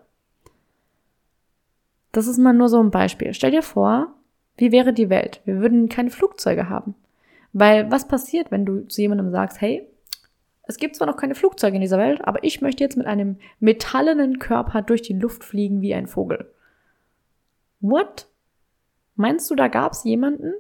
Das 2.14 2.28
ist 2.28 2.38
mal 2.38 2.54
nur 2.54 2.70
so 2.70 2.82
ein 2.82 2.92
Beispiel. 2.92 3.34
Stell 3.34 3.52
dir 3.52 3.64
vor, 3.64 4.14
wie 4.56 4.72
wäre 4.72 4.94
die 4.94 5.10
Welt? 5.10 5.42
Wir 5.46 5.60
würden 5.60 5.90
keine 5.90 6.12
Flugzeuge 6.12 6.70
haben. 6.70 6.96
Weil 7.52 7.92
was 7.92 8.08
passiert, 8.08 8.52
wenn 8.52 8.66
du 8.66 8.88
zu 8.88 9.02
jemandem 9.02 9.32
sagst, 9.32 9.60
hey, 9.60 9.86
es 10.66 10.78
gibt 10.78 10.96
zwar 10.96 11.08
noch 11.08 11.18
keine 11.18 11.36
Flugzeuge 11.36 11.76
in 11.76 11.82
dieser 11.82 11.98
Welt, 11.98 12.26
aber 12.26 12.44
ich 12.44 12.62
möchte 12.62 12.84
jetzt 12.84 12.98
mit 12.98 13.08
einem 13.08 13.38
metallenen 13.60 14.40
Körper 14.40 14.82
durch 14.82 15.02
die 15.02 15.14
Luft 15.14 15.44
fliegen 15.44 15.82
wie 15.82 15.94
ein 15.94 16.08
Vogel. 16.08 16.50
What? 17.82 18.28
Meinst 19.16 19.50
du, 19.52 19.56
da 19.56 19.68
gab 19.68 19.92
es 19.92 20.04
jemanden, 20.04 20.54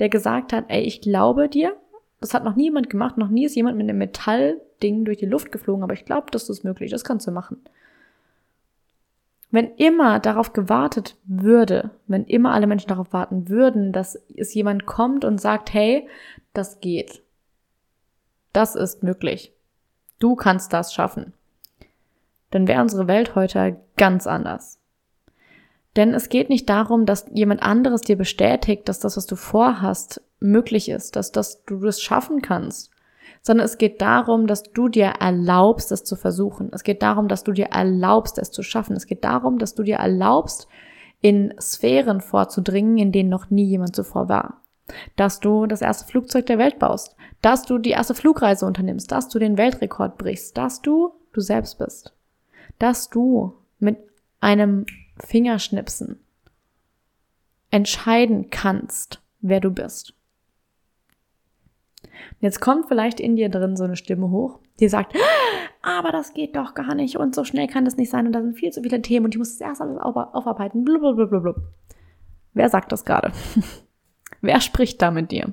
der 0.00 0.08
gesagt 0.08 0.52
hat, 0.52 0.66
ey, 0.68 0.82
ich 0.82 1.00
glaube 1.00 1.48
dir, 1.48 1.76
das 2.20 2.34
hat 2.34 2.44
noch 2.44 2.56
niemand 2.56 2.90
gemacht, 2.90 3.16
noch 3.16 3.28
nie 3.28 3.46
ist 3.46 3.54
jemand 3.54 3.76
mit 3.76 3.88
einem 3.88 3.98
Metallding 3.98 5.04
durch 5.04 5.18
die 5.18 5.26
Luft 5.26 5.52
geflogen, 5.52 5.84
aber 5.84 5.94
ich 5.94 6.04
glaube, 6.04 6.26
das 6.32 6.50
ist 6.50 6.64
möglich, 6.64 6.90
das 6.90 7.04
kannst 7.04 7.26
du 7.26 7.30
machen. 7.30 7.62
Wenn 9.50 9.74
immer 9.76 10.20
darauf 10.20 10.52
gewartet 10.52 11.16
würde, 11.24 11.90
wenn 12.06 12.24
immer 12.24 12.52
alle 12.52 12.66
Menschen 12.66 12.88
darauf 12.88 13.12
warten 13.12 13.48
würden, 13.48 13.92
dass 13.92 14.18
es 14.36 14.52
jemand 14.52 14.84
kommt 14.84 15.24
und 15.24 15.40
sagt, 15.40 15.72
hey, 15.72 16.06
das 16.52 16.80
geht. 16.80 17.22
Das 18.52 18.74
ist 18.74 19.02
möglich. 19.02 19.54
Du 20.18 20.34
kannst 20.36 20.72
das 20.72 20.92
schaffen. 20.92 21.32
Dann 22.50 22.66
wäre 22.68 22.82
unsere 22.82 23.06
Welt 23.08 23.34
heute 23.34 23.80
ganz 23.96 24.26
anders. 24.26 24.80
Denn 25.96 26.14
es 26.14 26.28
geht 26.28 26.48
nicht 26.48 26.68
darum, 26.68 27.06
dass 27.06 27.26
jemand 27.32 27.62
anderes 27.62 28.02
dir 28.02 28.16
bestätigt, 28.16 28.88
dass 28.88 29.00
das, 29.00 29.16
was 29.16 29.26
du 29.26 29.36
vorhast, 29.36 30.22
möglich 30.40 30.88
ist, 30.88 31.16
dass, 31.16 31.32
dass 31.32 31.64
du 31.64 31.80
das 31.80 32.00
schaffen 32.00 32.42
kannst, 32.42 32.90
sondern 33.48 33.64
es 33.64 33.78
geht 33.78 34.02
darum, 34.02 34.46
dass 34.46 34.62
du 34.62 34.90
dir 34.90 35.06
erlaubst, 35.06 35.90
es 35.90 36.04
zu 36.04 36.16
versuchen. 36.16 36.68
Es 36.70 36.84
geht 36.84 37.00
darum, 37.02 37.28
dass 37.28 37.44
du 37.44 37.52
dir 37.52 37.68
erlaubst, 37.68 38.36
es 38.36 38.50
zu 38.50 38.62
schaffen. 38.62 38.94
Es 38.94 39.06
geht 39.06 39.24
darum, 39.24 39.58
dass 39.58 39.74
du 39.74 39.84
dir 39.84 39.96
erlaubst, 39.96 40.68
in 41.22 41.54
Sphären 41.58 42.20
vorzudringen, 42.20 42.98
in 42.98 43.10
denen 43.10 43.30
noch 43.30 43.48
nie 43.48 43.64
jemand 43.64 43.96
zuvor 43.96 44.28
war. 44.28 44.60
Dass 45.16 45.40
du 45.40 45.64
das 45.64 45.80
erste 45.80 46.06
Flugzeug 46.06 46.44
der 46.44 46.58
Welt 46.58 46.78
baust, 46.78 47.16
dass 47.40 47.62
du 47.62 47.78
die 47.78 47.92
erste 47.92 48.14
Flugreise 48.14 48.66
unternimmst, 48.66 49.10
dass 49.10 49.30
du 49.30 49.38
den 49.38 49.56
Weltrekord 49.56 50.18
brichst, 50.18 50.58
dass 50.58 50.82
du 50.82 51.14
du 51.32 51.40
selbst 51.40 51.78
bist, 51.78 52.12
dass 52.78 53.08
du 53.08 53.54
mit 53.78 53.96
einem 54.40 54.84
Fingerschnipsen 55.24 56.20
entscheiden 57.70 58.50
kannst, 58.50 59.22
wer 59.40 59.60
du 59.60 59.70
bist. 59.70 60.12
Jetzt 62.40 62.60
kommt 62.60 62.86
vielleicht 62.86 63.20
in 63.20 63.36
dir 63.36 63.48
drin 63.48 63.76
so 63.76 63.84
eine 63.84 63.96
Stimme 63.96 64.30
hoch, 64.30 64.60
die 64.80 64.88
sagt, 64.88 65.14
aber 65.82 66.12
das 66.12 66.34
geht 66.34 66.56
doch 66.56 66.74
gar 66.74 66.94
nicht 66.94 67.16
und 67.16 67.34
so 67.34 67.44
schnell 67.44 67.66
kann 67.66 67.84
das 67.84 67.96
nicht 67.96 68.10
sein 68.10 68.26
und 68.26 68.32
da 68.32 68.40
sind 68.40 68.56
viel 68.56 68.70
zu 68.70 68.82
viele 68.82 69.02
Themen 69.02 69.26
und 69.26 69.34
ich 69.34 69.38
muss 69.38 69.58
das 69.58 69.68
erst 69.68 69.80
alles 69.80 69.98
aufarbeiten. 69.98 70.84
Blablabla. 70.84 71.54
Wer 72.54 72.68
sagt 72.68 72.92
das 72.92 73.04
gerade? 73.04 73.32
Wer 74.40 74.60
spricht 74.60 75.02
da 75.02 75.10
mit 75.10 75.30
dir? 75.30 75.52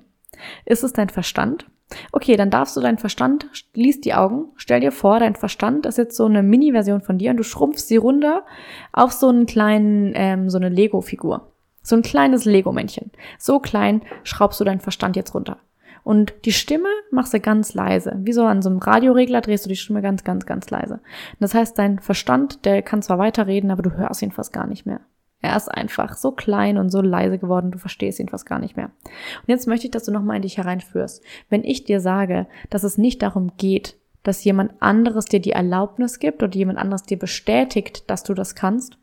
Ist 0.65 0.83
es 0.83 0.93
dein 0.93 1.09
Verstand? 1.09 1.65
Okay, 2.11 2.35
dann 2.35 2.49
darfst 2.49 2.75
du 2.75 2.81
deinen 2.81 2.97
Verstand, 2.97 3.47
schließ 3.51 4.01
die 4.01 4.15
Augen, 4.15 4.49
stell 4.55 4.79
dir 4.79 4.91
vor, 4.91 5.19
dein 5.19 5.35
Verstand 5.35 5.85
ist 5.85 5.97
jetzt 5.97 6.17
so 6.17 6.25
eine 6.25 6.41
Mini-Version 6.41 7.01
von 7.01 7.17
dir 7.19 7.31
und 7.31 7.37
du 7.37 7.43
schrumpfst 7.43 7.87
sie 7.87 7.97
runter 7.97 8.43
auf 8.91 9.11
so 9.11 9.29
einen 9.29 9.45
kleinen, 9.45 10.13
ähm, 10.15 10.49
so 10.49 10.57
eine 10.57 10.69
Lego-Figur. 10.69 11.51
So 11.83 11.95
ein 11.95 12.01
kleines 12.01 12.45
Lego-Männchen. 12.45 13.11
So 13.37 13.59
klein 13.59 14.01
schraubst 14.23 14.59
du 14.59 14.63
deinen 14.63 14.79
Verstand 14.79 15.15
jetzt 15.15 15.35
runter. 15.35 15.57
Und 16.05 16.35
die 16.45 16.53
Stimme 16.53 16.89
machst 17.09 17.33
du 17.33 17.39
ganz 17.39 17.73
leise. 17.73 18.15
Wie 18.19 18.31
so 18.31 18.45
an 18.45 18.61
so 18.61 18.69
einem 18.69 18.77
Radioregler 18.77 19.41
drehst 19.41 19.65
du 19.65 19.69
die 19.69 19.75
Stimme 19.75 20.03
ganz, 20.03 20.23
ganz, 20.23 20.45
ganz 20.45 20.69
leise. 20.69 20.93
Und 20.93 21.39
das 21.39 21.55
heißt, 21.55 21.79
dein 21.79 21.97
Verstand, 21.97 22.63
der 22.63 22.83
kann 22.83 23.01
zwar 23.01 23.17
weiterreden, 23.17 23.71
aber 23.71 23.81
du 23.81 23.91
hörst 23.91 24.21
ihn 24.21 24.31
fast 24.31 24.53
gar 24.53 24.67
nicht 24.67 24.85
mehr. 24.85 24.99
Er 25.41 25.57
ist 25.57 25.67
einfach 25.67 26.15
so 26.15 26.31
klein 26.31 26.77
und 26.77 26.91
so 26.91 27.01
leise 27.01 27.39
geworden, 27.39 27.71
du 27.71 27.79
verstehst 27.79 28.19
ihn 28.19 28.29
fast 28.29 28.45
gar 28.45 28.59
nicht 28.59 28.77
mehr. 28.77 28.91
Und 29.03 29.47
jetzt 29.47 29.65
möchte 29.67 29.87
ich, 29.87 29.91
dass 29.91 30.03
du 30.03 30.11
nochmal 30.11 30.35
in 30.35 30.43
dich 30.43 30.57
hereinführst. 30.57 31.23
Wenn 31.49 31.63
ich 31.63 31.85
dir 31.85 31.99
sage, 31.99 32.45
dass 32.69 32.83
es 32.83 32.99
nicht 32.99 33.23
darum 33.23 33.53
geht, 33.57 33.97
dass 34.21 34.43
jemand 34.43 34.79
anderes 34.83 35.25
dir 35.25 35.39
die 35.39 35.53
Erlaubnis 35.53 36.19
gibt 36.19 36.43
oder 36.43 36.53
jemand 36.53 36.77
anderes 36.77 37.01
dir 37.01 37.17
bestätigt, 37.17 38.07
dass 38.11 38.21
du 38.21 38.35
das 38.35 38.53
kannst, 38.53 38.99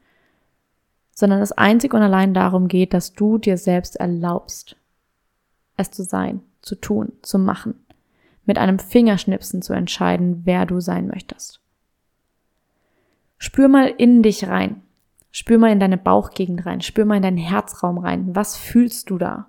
sondern 1.11 1.43
es 1.43 1.51
einzig 1.51 1.95
und 1.95 2.03
allein 2.03 2.33
darum 2.33 2.69
geht, 2.69 2.95
dass 2.95 3.13
du 3.13 3.39
dir 3.39 3.57
selbst 3.57 3.97
erlaubst, 3.97 4.77
es 5.77 5.91
zu 5.91 6.05
sein, 6.05 6.43
zu 6.63 6.77
tun, 6.77 7.13
zu 7.23 7.39
machen, 7.39 7.75
mit 8.45 8.59
einem 8.59 8.79
Fingerschnipsen 8.79 9.63
zu 9.63 9.73
entscheiden, 9.73 10.43
wer 10.45 10.67
du 10.67 10.81
sein 10.81 11.07
möchtest. 11.07 11.61
Spür 13.39 13.69
mal 13.69 13.89
in 13.89 14.23
dich 14.23 14.49
rein. 14.49 14.83
Spür 15.33 15.59
mal 15.59 15.73
in 15.73 15.81
deine 15.81 15.97
Bauchgegend 15.97 16.67
rein, 16.67 16.83
spür 16.83 17.07
mal 17.07 17.17
in 17.17 17.23
deinen 17.23 17.39
Herzraum 17.39 17.99
rein. 17.99 18.37
Was 18.37 18.57
fühlst 18.57 19.09
du 19.09 19.17
da? 19.17 19.49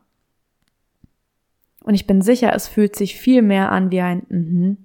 Und 1.83 1.93
ich 1.93 2.07
bin 2.07 2.21
sicher, 2.21 2.53
es 2.55 2.69
fühlt 2.69 2.95
sich 2.95 3.17
viel 3.17 3.41
mehr 3.41 3.71
an 3.71 3.91
wie 3.91 3.99
ein 3.99 4.25
mhm, 4.29 4.77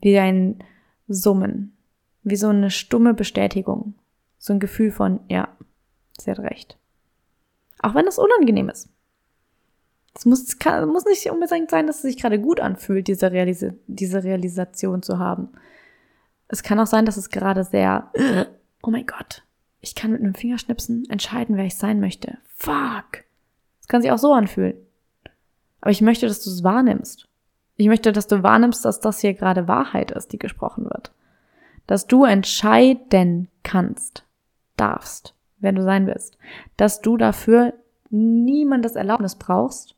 wie 0.00 0.18
ein 0.18 0.62
Summen, 1.08 1.76
wie 2.22 2.36
so 2.36 2.48
eine 2.48 2.70
stumme 2.70 3.12
Bestätigung, 3.12 3.94
so 4.38 4.52
ein 4.52 4.60
Gefühl 4.60 4.92
von 4.92 5.20
ja, 5.28 5.48
sie 6.18 6.30
hat 6.30 6.38
recht. 6.38 6.78
Auch 7.80 7.94
wenn 7.94 8.06
es 8.06 8.18
unangenehm 8.18 8.68
ist. 8.68 8.88
Es 10.16 10.24
muss, 10.24 10.58
kann, 10.58 10.88
muss 10.88 11.04
nicht 11.04 11.30
unbedingt 11.30 11.70
sein, 11.70 11.86
dass 11.86 11.96
es 11.96 12.02
sich 12.02 12.16
gerade 12.16 12.40
gut 12.40 12.58
anfühlt, 12.58 13.06
diese, 13.06 13.32
Realis 13.32 13.66
diese 13.86 14.24
Realisation 14.24 15.02
zu 15.02 15.18
haben. 15.18 15.50
Es 16.48 16.62
kann 16.62 16.80
auch 16.80 16.86
sein, 16.86 17.04
dass 17.04 17.18
es 17.18 17.28
gerade 17.28 17.64
sehr, 17.64 18.10
oh 18.82 18.90
mein 18.90 19.06
Gott, 19.06 19.42
ich 19.80 19.94
kann 19.94 20.12
mit 20.12 20.22
einem 20.22 20.34
Fingerschnipsen 20.34 21.08
entscheiden, 21.10 21.56
wer 21.56 21.66
ich 21.66 21.76
sein 21.76 22.00
möchte. 22.00 22.38
Fuck. 22.44 23.24
Das 23.80 23.88
kann 23.88 24.02
sich 24.02 24.10
auch 24.10 24.18
so 24.18 24.32
anfühlen. 24.32 24.74
Aber 25.80 25.90
ich 25.90 26.00
möchte, 26.00 26.26
dass 26.26 26.42
du 26.42 26.50
es 26.50 26.64
wahrnimmst. 26.64 27.28
Ich 27.76 27.88
möchte, 27.88 28.10
dass 28.12 28.26
du 28.26 28.42
wahrnimmst, 28.42 28.84
dass 28.84 29.00
das 29.00 29.20
hier 29.20 29.34
gerade 29.34 29.68
Wahrheit 29.68 30.10
ist, 30.10 30.32
die 30.32 30.38
gesprochen 30.38 30.84
wird. 30.84 31.12
Dass 31.86 32.06
du 32.06 32.24
entscheiden 32.24 33.48
kannst, 33.62 34.24
darfst, 34.76 35.34
wer 35.58 35.72
du 35.72 35.82
sein 35.82 36.06
willst. 36.06 36.38
Dass 36.76 37.02
du 37.02 37.16
dafür 37.16 37.74
niemandes 38.10 38.96
Erlaubnis 38.96 39.36
brauchst, 39.36 39.95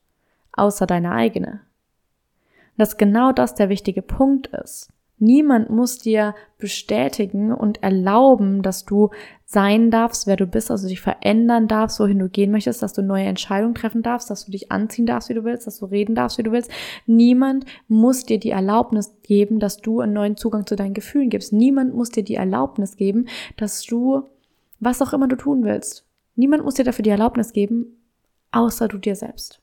außer 0.52 0.86
deine 0.86 1.12
eigene. 1.12 1.60
Dass 2.76 2.96
genau 2.96 3.32
das 3.32 3.54
der 3.54 3.68
wichtige 3.68 4.02
Punkt 4.02 4.48
ist. 4.48 4.90
Niemand 5.20 5.68
muss 5.68 5.98
dir 5.98 6.34
bestätigen 6.58 7.52
und 7.52 7.82
erlauben, 7.82 8.62
dass 8.62 8.84
du 8.84 9.10
sein 9.44 9.90
darfst, 9.90 10.28
wer 10.28 10.36
du 10.36 10.46
bist, 10.46 10.70
also 10.70 10.86
dich 10.86 11.00
verändern 11.00 11.66
darfst, 11.66 11.98
wohin 11.98 12.20
du 12.20 12.28
gehen 12.28 12.52
möchtest, 12.52 12.82
dass 12.82 12.92
du 12.92 13.02
neue 13.02 13.24
Entscheidungen 13.24 13.74
treffen 13.74 14.02
darfst, 14.02 14.30
dass 14.30 14.44
du 14.44 14.52
dich 14.52 14.70
anziehen 14.70 15.06
darfst, 15.06 15.28
wie 15.28 15.34
du 15.34 15.42
willst, 15.42 15.66
dass 15.66 15.78
du 15.78 15.86
reden 15.86 16.14
darfst, 16.14 16.38
wie 16.38 16.44
du 16.44 16.52
willst. 16.52 16.70
Niemand 17.06 17.64
muss 17.88 18.24
dir 18.24 18.38
die 18.38 18.50
Erlaubnis 18.50 19.16
geben, 19.24 19.58
dass 19.58 19.78
du 19.78 20.00
einen 20.00 20.12
neuen 20.12 20.36
Zugang 20.36 20.66
zu 20.66 20.76
deinen 20.76 20.94
Gefühlen 20.94 21.30
gibst. 21.30 21.52
Niemand 21.52 21.94
muss 21.94 22.10
dir 22.10 22.22
die 22.22 22.36
Erlaubnis 22.36 22.94
geben, 22.96 23.26
dass 23.56 23.82
du 23.82 24.22
was 24.78 25.02
auch 25.02 25.12
immer 25.12 25.26
du 25.26 25.36
tun 25.36 25.64
willst. 25.64 26.04
Niemand 26.36 26.62
muss 26.62 26.74
dir 26.74 26.84
dafür 26.84 27.02
die 27.02 27.10
Erlaubnis 27.10 27.52
geben, 27.52 27.96
außer 28.52 28.86
du 28.86 28.98
dir 28.98 29.16
selbst. 29.16 29.60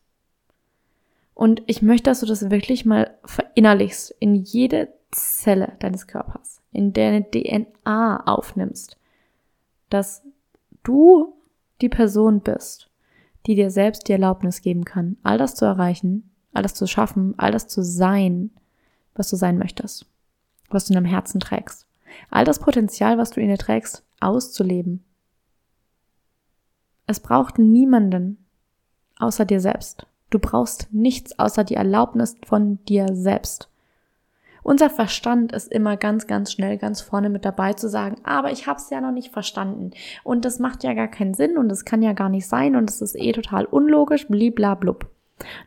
Und 1.36 1.62
ich 1.68 1.82
möchte, 1.82 2.10
dass 2.10 2.22
du 2.22 2.26
das 2.26 2.50
wirklich 2.50 2.86
mal 2.86 3.18
verinnerlichst 3.26 4.16
in 4.20 4.36
jede 4.36 4.88
Zelle 5.12 5.74
deines 5.80 6.08
Körpers, 6.08 6.62
in 6.72 6.94
deine 6.94 7.30
DNA 7.30 8.26
aufnimmst, 8.26 8.98
dass 9.90 10.24
du 10.84 11.36
die 11.82 11.90
Person 11.90 12.40
bist, 12.40 12.90
die 13.46 13.56
dir 13.56 13.70
selbst 13.70 14.08
die 14.08 14.14
Erlaubnis 14.14 14.62
geben 14.62 14.86
kann, 14.86 15.18
all 15.24 15.38
das 15.38 15.56
zu 15.56 15.66
erreichen, 15.66 16.32
all 16.54 16.64
das 16.64 16.74
zu 16.74 16.88
schaffen, 16.88 17.34
all 17.38 17.52
das 17.52 17.68
zu 17.68 17.84
sein, 17.84 18.52
was 19.14 19.30
du 19.30 19.36
sein 19.36 19.58
möchtest, 19.58 20.06
was 20.70 20.86
du 20.86 20.94
in 20.94 20.96
deinem 20.96 21.12
Herzen 21.12 21.42
trägst. 21.42 21.86
All 22.30 22.46
das 22.46 22.60
Potenzial, 22.60 23.18
was 23.18 23.32
du 23.32 23.42
in 23.42 23.50
dir 23.50 23.58
trägst, 23.58 24.06
auszuleben. 24.22 25.04
Es 27.08 27.20
braucht 27.20 27.60
niemanden 27.60 28.46
außer 29.20 29.44
dir 29.44 29.60
selbst. 29.60 30.08
Du 30.30 30.40
brauchst 30.40 30.88
nichts 30.92 31.38
außer 31.38 31.64
die 31.64 31.76
Erlaubnis 31.76 32.36
von 32.46 32.84
dir 32.86 33.08
selbst. 33.14 33.70
Unser 34.64 34.90
Verstand 34.90 35.52
ist 35.52 35.72
immer 35.72 35.96
ganz, 35.96 36.26
ganz 36.26 36.52
schnell 36.52 36.80
ganz 36.80 37.00
vorne 37.00 37.30
mit 37.30 37.46
dabei 37.46 37.74
zu 37.74 37.88
sagen, 37.88 38.16
aber 38.24 38.52
ich 38.52 38.66
habe 38.66 38.80
es 38.80 38.90
ja 38.90 39.00
noch 39.00 39.12
nicht 39.12 39.32
verstanden 39.32 39.92
und 40.24 40.44
das 40.44 40.58
macht 40.58 40.84
ja 40.84 40.94
gar 40.94 41.08
keinen 41.08 41.36
Sinn 41.36 41.60
und 41.60 41.72
es 41.72 41.86
kann 41.86 42.02
ja 42.02 42.14
gar 42.14 42.30
nicht 42.30 42.48
sein 42.48 42.76
und 42.76 42.90
es 42.90 43.00
ist 43.00 43.16
eh 43.16 43.32
total 43.32 43.66
unlogisch, 43.66 44.28
bliblablub. 44.28 45.08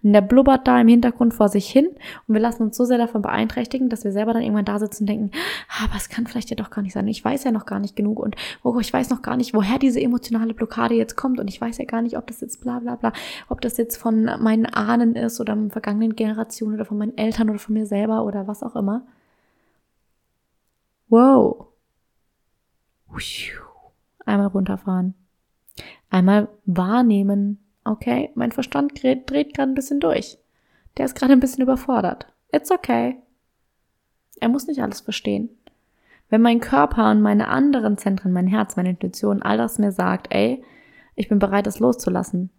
Und 0.02 0.12
der 0.14 0.22
blubbert 0.22 0.66
da 0.66 0.80
im 0.80 0.88
Hintergrund 0.88 1.34
vor 1.34 1.48
sich 1.48 1.68
hin 1.68 1.88
und 2.26 2.34
wir 2.34 2.40
lassen 2.40 2.62
uns 2.62 2.76
so 2.76 2.84
sehr 2.84 2.96
davon 2.96 3.20
beeinträchtigen, 3.20 3.90
dass 3.90 4.02
wir 4.02 4.12
selber 4.12 4.32
dann 4.32 4.42
irgendwann 4.42 4.64
da 4.64 4.78
sitzen 4.78 5.02
und 5.02 5.08
denken, 5.08 5.30
ah, 5.68 5.84
aber 5.84 5.96
es 5.96 6.08
kann 6.08 6.26
vielleicht 6.26 6.48
ja 6.50 6.56
doch 6.56 6.70
gar 6.70 6.82
nicht 6.82 6.94
sein. 6.94 7.06
Ich 7.06 7.22
weiß 7.22 7.44
ja 7.44 7.52
noch 7.52 7.66
gar 7.66 7.78
nicht 7.78 7.94
genug 7.94 8.18
und 8.18 8.34
oh, 8.62 8.78
ich 8.80 8.92
weiß 8.92 9.10
noch 9.10 9.20
gar 9.20 9.36
nicht, 9.36 9.52
woher 9.54 9.78
diese 9.78 10.00
emotionale 10.00 10.54
Blockade 10.54 10.94
jetzt 10.94 11.16
kommt 11.16 11.38
und 11.38 11.48
ich 11.48 11.60
weiß 11.60 11.78
ja 11.78 11.84
gar 11.84 12.00
nicht, 12.00 12.16
ob 12.16 12.26
das 12.26 12.40
jetzt 12.40 12.62
bla 12.62 12.78
bla 12.78 12.96
bla, 12.96 13.12
ob 13.48 13.60
das 13.60 13.76
jetzt 13.76 13.96
von 13.98 14.24
meinen 14.24 14.66
Ahnen 14.66 15.14
ist 15.14 15.38
oder 15.40 15.54
von 15.54 15.70
vergangenen 15.70 16.16
Generationen 16.16 16.74
oder 16.74 16.86
von 16.86 16.98
meinen 16.98 17.16
Eltern 17.18 17.50
oder 17.50 17.58
von 17.58 17.74
mir 17.74 17.86
selber 17.86 18.24
oder 18.24 18.46
was 18.46 18.62
auch 18.62 18.74
immer. 18.74 19.06
Wow. 21.08 21.66
Einmal 24.24 24.48
runterfahren. 24.48 25.14
Einmal 26.10 26.48
wahrnehmen, 26.64 27.67
okay, 27.88 28.30
mein 28.34 28.52
Verstand 28.52 29.02
dreht, 29.02 29.30
dreht 29.30 29.54
gerade 29.54 29.72
ein 29.72 29.74
bisschen 29.74 30.00
durch. 30.00 30.38
Der 30.96 31.04
ist 31.06 31.14
gerade 31.14 31.32
ein 31.32 31.40
bisschen 31.40 31.62
überfordert. 31.62 32.26
It's 32.52 32.70
okay. 32.70 33.16
Er 34.40 34.48
muss 34.48 34.66
nicht 34.66 34.82
alles 34.82 35.00
verstehen. 35.00 35.50
Wenn 36.28 36.42
mein 36.42 36.60
Körper 36.60 37.10
und 37.10 37.22
meine 37.22 37.48
anderen 37.48 37.96
Zentren, 37.96 38.32
mein 38.32 38.46
Herz, 38.46 38.76
meine 38.76 38.90
Intuition, 38.90 39.42
all 39.42 39.56
das 39.56 39.78
mir 39.78 39.92
sagt, 39.92 40.28
ey, 40.30 40.62
ich 41.14 41.28
bin 41.28 41.38
bereit, 41.38 41.66
es 41.66 41.80
loszulassen, 41.80 42.50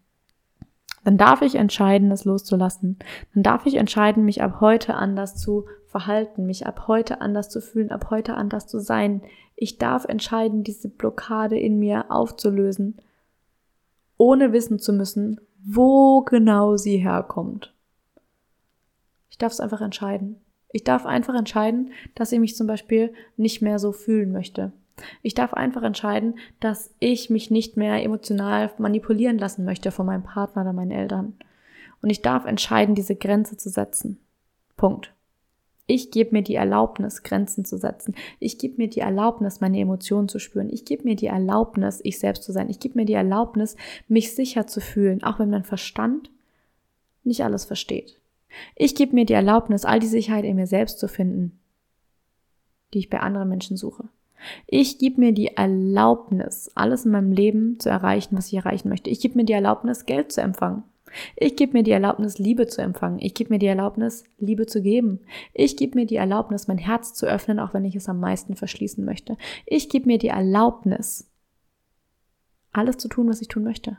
dann 1.03 1.17
darf 1.17 1.41
ich 1.41 1.55
entscheiden, 1.55 2.11
es 2.11 2.25
loszulassen. 2.25 2.99
Dann 3.33 3.43
darf 3.43 3.65
ich 3.65 3.75
entscheiden, 3.75 4.25
mich 4.25 4.41
ab 4.41 4.59
heute 4.59 4.95
anders 4.95 5.35
zu 5.35 5.65
verhalten, 5.85 6.45
mich 6.45 6.67
ab 6.67 6.87
heute 6.87 7.21
anders 7.21 7.49
zu 7.49 7.61
fühlen, 7.61 7.91
ab 7.91 8.09
heute 8.09 8.35
anders 8.35 8.67
zu 8.67 8.79
sein. 8.79 9.21
Ich 9.55 9.77
darf 9.77 10.05
entscheiden, 10.05 10.63
diese 10.63 10.89
Blockade 10.89 11.57
in 11.57 11.79
mir 11.79 12.11
aufzulösen 12.11 12.97
ohne 14.19 14.53
wissen 14.53 14.77
zu 14.77 14.93
müssen, 14.93 15.41
wo 15.65 16.21
genau 16.21 16.77
sie 16.77 16.97
herkommt. 16.97 17.73
Ich 19.31 19.39
darf 19.39 19.53
es 19.53 19.59
einfach 19.59 19.81
entscheiden. 19.81 20.35
Ich 20.71 20.83
darf 20.83 21.07
einfach 21.07 21.33
entscheiden, 21.33 21.93
dass 22.13 22.31
ich 22.31 22.39
mich 22.39 22.55
zum 22.55 22.67
Beispiel 22.67 23.13
nicht 23.37 23.61
mehr 23.61 23.79
so 23.79 23.91
fühlen 23.91 24.31
möchte. 24.31 24.71
Ich 25.23 25.33
darf 25.33 25.53
einfach 25.53 25.81
entscheiden, 25.81 26.37
dass 26.59 26.93
ich 26.99 27.29
mich 27.29 27.49
nicht 27.49 27.77
mehr 27.77 28.03
emotional 28.03 28.71
manipulieren 28.77 29.37
lassen 29.37 29.63
möchte 29.63 29.89
von 29.91 30.05
meinem 30.05 30.23
Partner 30.23 30.63
oder 30.63 30.73
meinen 30.73 30.91
Eltern. 30.91 31.35
Und 32.01 32.09
ich 32.09 32.21
darf 32.21 32.45
entscheiden, 32.45 32.95
diese 32.95 33.15
Grenze 33.15 33.55
zu 33.55 33.69
setzen. 33.69 34.19
Punkt. 34.75 35.13
Ich 35.89 36.11
gebe 36.11 36.33
mir 36.33 36.43
die 36.43 36.53
Erlaubnis, 36.53 37.23
Grenzen 37.23 37.65
zu 37.65 37.79
setzen. 37.79 38.13
Ich 38.37 38.59
gebe 38.59 38.75
mir 38.77 38.87
die 38.87 38.99
Erlaubnis, 38.99 39.59
meine 39.59 39.79
Emotionen 39.79 40.29
zu 40.29 40.37
spüren. 40.37 40.69
Ich 40.69 40.85
gebe 40.85 41.03
mir 41.03 41.15
die 41.15 41.25
Erlaubnis, 41.25 41.99
ich 42.03 42.19
selbst 42.19 42.43
zu 42.43 42.51
sein. 42.51 42.69
Ich 42.69 42.79
gebe 42.79 42.95
mir 42.95 43.05
die 43.05 43.13
Erlaubnis, 43.13 43.75
mich 44.07 44.35
sicher 44.35 44.67
zu 44.67 44.81
fühlen, 44.81 45.23
auch 45.23 45.39
wenn 45.39 45.49
mein 45.49 45.63
Verstand 45.63 46.29
nicht 47.23 47.43
alles 47.43 47.65
versteht. 47.65 48.19
Ich 48.75 48.93
gebe 48.93 49.15
mir 49.15 49.25
die 49.25 49.33
Erlaubnis, 49.33 49.83
all 49.83 49.99
die 49.99 50.05
Sicherheit 50.05 50.45
in 50.45 50.57
mir 50.57 50.67
selbst 50.67 50.99
zu 50.99 51.07
finden, 51.07 51.57
die 52.93 52.99
ich 52.99 53.09
bei 53.09 53.19
anderen 53.19 53.49
Menschen 53.49 53.75
suche. 53.75 54.09
Ich 54.67 54.99
gebe 54.99 55.19
mir 55.19 55.31
die 55.31 55.57
Erlaubnis, 55.57 56.69
alles 56.75 57.03
in 57.03 57.11
meinem 57.11 57.31
Leben 57.31 57.79
zu 57.79 57.89
erreichen, 57.89 58.37
was 58.37 58.45
ich 58.49 58.53
erreichen 58.53 58.89
möchte. 58.89 59.09
Ich 59.09 59.21
gebe 59.21 59.35
mir 59.35 59.45
die 59.45 59.53
Erlaubnis, 59.53 60.05
Geld 60.05 60.31
zu 60.31 60.41
empfangen. 60.41 60.83
Ich 61.35 61.55
gebe 61.55 61.73
mir 61.73 61.83
die 61.83 61.91
Erlaubnis, 61.91 62.37
Liebe 62.37 62.67
zu 62.67 62.81
empfangen. 62.81 63.19
Ich 63.19 63.33
gebe 63.33 63.53
mir 63.53 63.59
die 63.59 63.67
Erlaubnis, 63.67 64.23
Liebe 64.37 64.65
zu 64.65 64.81
geben. 64.81 65.19
Ich 65.53 65.77
gebe 65.77 65.97
mir 65.97 66.05
die 66.05 66.15
Erlaubnis, 66.15 66.67
mein 66.67 66.77
Herz 66.77 67.13
zu 67.13 67.25
öffnen, 67.25 67.59
auch 67.59 67.73
wenn 67.73 67.85
ich 67.85 67.95
es 67.95 68.09
am 68.09 68.19
meisten 68.19 68.55
verschließen 68.55 69.03
möchte. 69.03 69.37
Ich 69.65 69.89
gebe 69.89 70.07
mir 70.07 70.17
die 70.17 70.27
Erlaubnis, 70.27 71.29
alles 72.71 72.97
zu 72.97 73.07
tun, 73.07 73.29
was 73.29 73.41
ich 73.41 73.47
tun 73.47 73.63
möchte. 73.63 73.97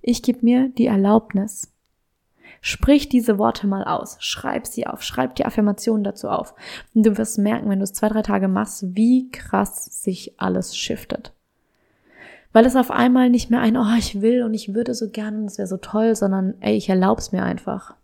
Ich 0.00 0.22
gebe 0.22 0.40
mir 0.42 0.68
die 0.68 0.86
Erlaubnis. 0.86 1.72
Sprich 2.60 3.08
diese 3.08 3.38
Worte 3.38 3.66
mal 3.66 3.84
aus. 3.84 4.16
Schreib 4.20 4.66
sie 4.66 4.86
auf. 4.86 5.02
Schreib 5.02 5.34
die 5.34 5.44
Affirmationen 5.44 6.04
dazu 6.04 6.28
auf. 6.28 6.54
Und 6.94 7.04
du 7.04 7.18
wirst 7.18 7.38
merken, 7.38 7.68
wenn 7.68 7.80
du 7.80 7.84
es 7.84 7.92
zwei, 7.92 8.08
drei 8.08 8.22
Tage 8.22 8.48
machst, 8.48 8.96
wie 8.96 9.30
krass 9.30 9.84
sich 10.02 10.40
alles 10.40 10.76
shiftet 10.76 11.35
weil 12.56 12.64
es 12.64 12.74
auf 12.74 12.90
einmal 12.90 13.28
nicht 13.28 13.50
mehr 13.50 13.60
ein, 13.60 13.76
oh, 13.76 13.96
ich 13.98 14.22
will 14.22 14.42
und 14.42 14.54
ich 14.54 14.72
würde 14.72 14.94
so 14.94 15.10
gerne 15.10 15.36
und 15.36 15.44
es 15.44 15.58
wäre 15.58 15.68
so 15.68 15.76
toll, 15.76 16.16
sondern 16.16 16.54
ey, 16.62 16.74
ich 16.74 16.88
erlaub's 16.88 17.30
mir 17.30 17.42
einfach. 17.42 17.94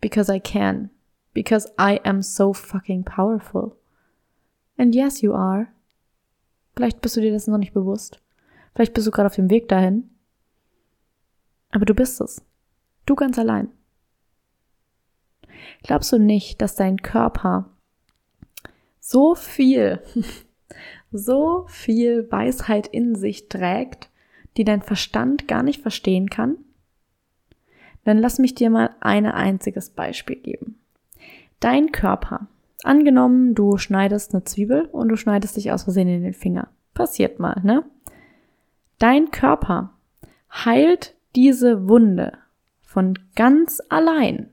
Because 0.00 0.34
I 0.34 0.40
can. 0.40 0.88
Because 1.34 1.70
I 1.78 2.00
am 2.02 2.22
so 2.22 2.54
fucking 2.54 3.04
powerful. 3.04 3.76
And 4.78 4.94
yes, 4.94 5.20
you 5.20 5.34
are. 5.34 5.66
Vielleicht 6.74 7.02
bist 7.02 7.14
du 7.14 7.20
dir 7.20 7.30
das 7.30 7.46
noch 7.46 7.58
nicht 7.58 7.74
bewusst. 7.74 8.22
Vielleicht 8.74 8.94
bist 8.94 9.06
du 9.06 9.10
gerade 9.10 9.26
auf 9.26 9.34
dem 9.34 9.50
Weg 9.50 9.68
dahin. 9.68 10.08
Aber 11.72 11.84
du 11.84 11.92
bist 11.92 12.22
es. 12.22 12.42
Du 13.04 13.16
ganz 13.16 13.38
allein. 13.38 13.68
Glaubst 15.82 16.10
du 16.10 16.18
nicht, 16.18 16.62
dass 16.62 16.74
dein 16.74 16.96
Körper 17.02 17.68
so 18.98 19.34
viel 19.34 20.02
so 21.12 21.64
viel 21.68 22.30
Weisheit 22.30 22.86
in 22.86 23.14
sich 23.14 23.48
trägt, 23.48 24.10
die 24.56 24.64
dein 24.64 24.82
Verstand 24.82 25.48
gar 25.48 25.62
nicht 25.62 25.82
verstehen 25.82 26.30
kann? 26.30 26.56
Dann 28.04 28.18
lass 28.18 28.38
mich 28.38 28.54
dir 28.54 28.70
mal 28.70 28.90
ein 29.00 29.26
einziges 29.26 29.90
Beispiel 29.90 30.36
geben. 30.36 30.78
Dein 31.60 31.92
Körper. 31.92 32.48
Angenommen, 32.82 33.54
du 33.54 33.76
schneidest 33.76 34.32
eine 34.32 34.44
Zwiebel 34.44 34.86
und 34.86 35.08
du 35.08 35.16
schneidest 35.16 35.56
dich 35.56 35.70
aus 35.70 35.84
Versehen 35.84 36.08
in 36.08 36.22
den 36.22 36.32
Finger. 36.32 36.68
Passiert 36.94 37.38
mal, 37.38 37.60
ne? 37.62 37.84
Dein 38.98 39.30
Körper 39.30 39.92
heilt 40.50 41.14
diese 41.36 41.88
Wunde 41.88 42.38
von 42.80 43.18
ganz 43.36 43.82
allein. 43.88 44.50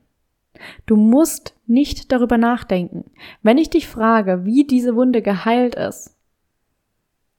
Du 0.86 0.96
musst 0.96 1.54
nicht 1.66 2.12
darüber 2.12 2.38
nachdenken. 2.38 3.10
Wenn 3.42 3.58
ich 3.58 3.70
dich 3.70 3.88
frage, 3.88 4.44
wie 4.44 4.64
diese 4.64 4.94
Wunde 4.96 5.22
geheilt 5.22 5.74
ist, 5.74 6.16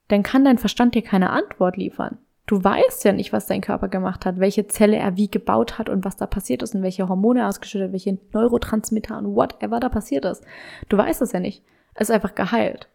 dann 0.10 0.24
kann 0.24 0.44
dein 0.44 0.58
Verstand 0.58 0.96
dir 0.96 1.04
keine 1.04 1.30
Antwort 1.30 1.78
liefern. 1.78 2.18
Du 2.48 2.64
weißt 2.64 3.06
ja 3.06 3.14
nicht, 3.14 3.32
was 3.32 3.46
dein 3.46 3.62
Körper 3.62 3.90
gemacht 3.90 4.26
hat, 4.26 4.40
welche 4.40 4.66
Zelle 4.68 4.98
er 4.98 5.16
wie 5.16 5.30
gebaut 5.30 5.78
hat 5.78 5.88
und 5.88 6.04
was 6.04 6.18
da 6.18 6.26
passiert 6.26 6.64
ist 6.64 6.74
und 6.74 6.82
welche 6.82 7.08
Hormone 7.08 7.48
ausgeschüttet, 7.48 7.92
welche 7.92 8.18
Neurotransmitter 8.34 9.20
und 9.20 9.36
whatever 9.36 9.80
da 9.80 9.88
passiert 9.88 10.26
ist. 10.26 10.44
Du 10.90 10.98
weißt 10.98 11.22
es 11.22 11.32
ja 11.32 11.40
nicht. 11.40 11.64
Es 11.94 12.10
ist 12.10 12.16
einfach 12.16 12.34
geheilt. 12.34 12.90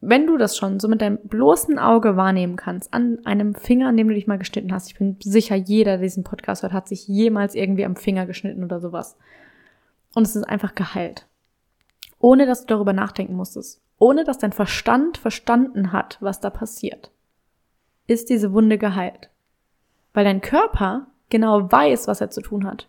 Wenn 0.00 0.28
du 0.28 0.36
das 0.36 0.56
schon 0.56 0.78
so 0.78 0.86
mit 0.86 1.00
deinem 1.00 1.18
bloßen 1.24 1.80
Auge 1.80 2.16
wahrnehmen 2.16 2.54
kannst, 2.54 2.94
an 2.94 3.18
einem 3.24 3.54
Finger, 3.56 3.88
an 3.88 3.96
dem 3.96 4.08
du 4.08 4.14
dich 4.14 4.28
mal 4.28 4.38
geschnitten 4.38 4.72
hast, 4.72 4.88
ich 4.88 4.98
bin 4.98 5.16
sicher, 5.20 5.56
jeder, 5.56 5.92
der 5.92 6.02
diesen 6.02 6.22
Podcast 6.22 6.62
hört, 6.62 6.72
hat 6.72 6.86
sich 6.86 7.08
jemals 7.08 7.56
irgendwie 7.56 7.84
am 7.84 7.96
Finger 7.96 8.26
geschnitten 8.26 8.62
oder 8.62 8.78
sowas. 8.78 9.16
Und 10.14 10.24
es 10.24 10.36
ist 10.36 10.44
einfach 10.44 10.76
geheilt. 10.76 11.26
Ohne 12.20 12.46
dass 12.46 12.60
du 12.60 12.74
darüber 12.74 12.92
nachdenken 12.92 13.34
musstest 13.34 13.81
ohne 14.02 14.24
dass 14.24 14.38
dein 14.38 14.50
Verstand 14.50 15.16
verstanden 15.16 15.92
hat, 15.92 16.18
was 16.18 16.40
da 16.40 16.50
passiert, 16.50 17.12
ist 18.08 18.30
diese 18.30 18.52
Wunde 18.52 18.76
geheilt. 18.76 19.30
Weil 20.12 20.24
dein 20.24 20.40
Körper 20.40 21.06
genau 21.30 21.70
weiß, 21.70 22.08
was 22.08 22.20
er 22.20 22.28
zu 22.28 22.40
tun 22.40 22.66
hat. 22.66 22.88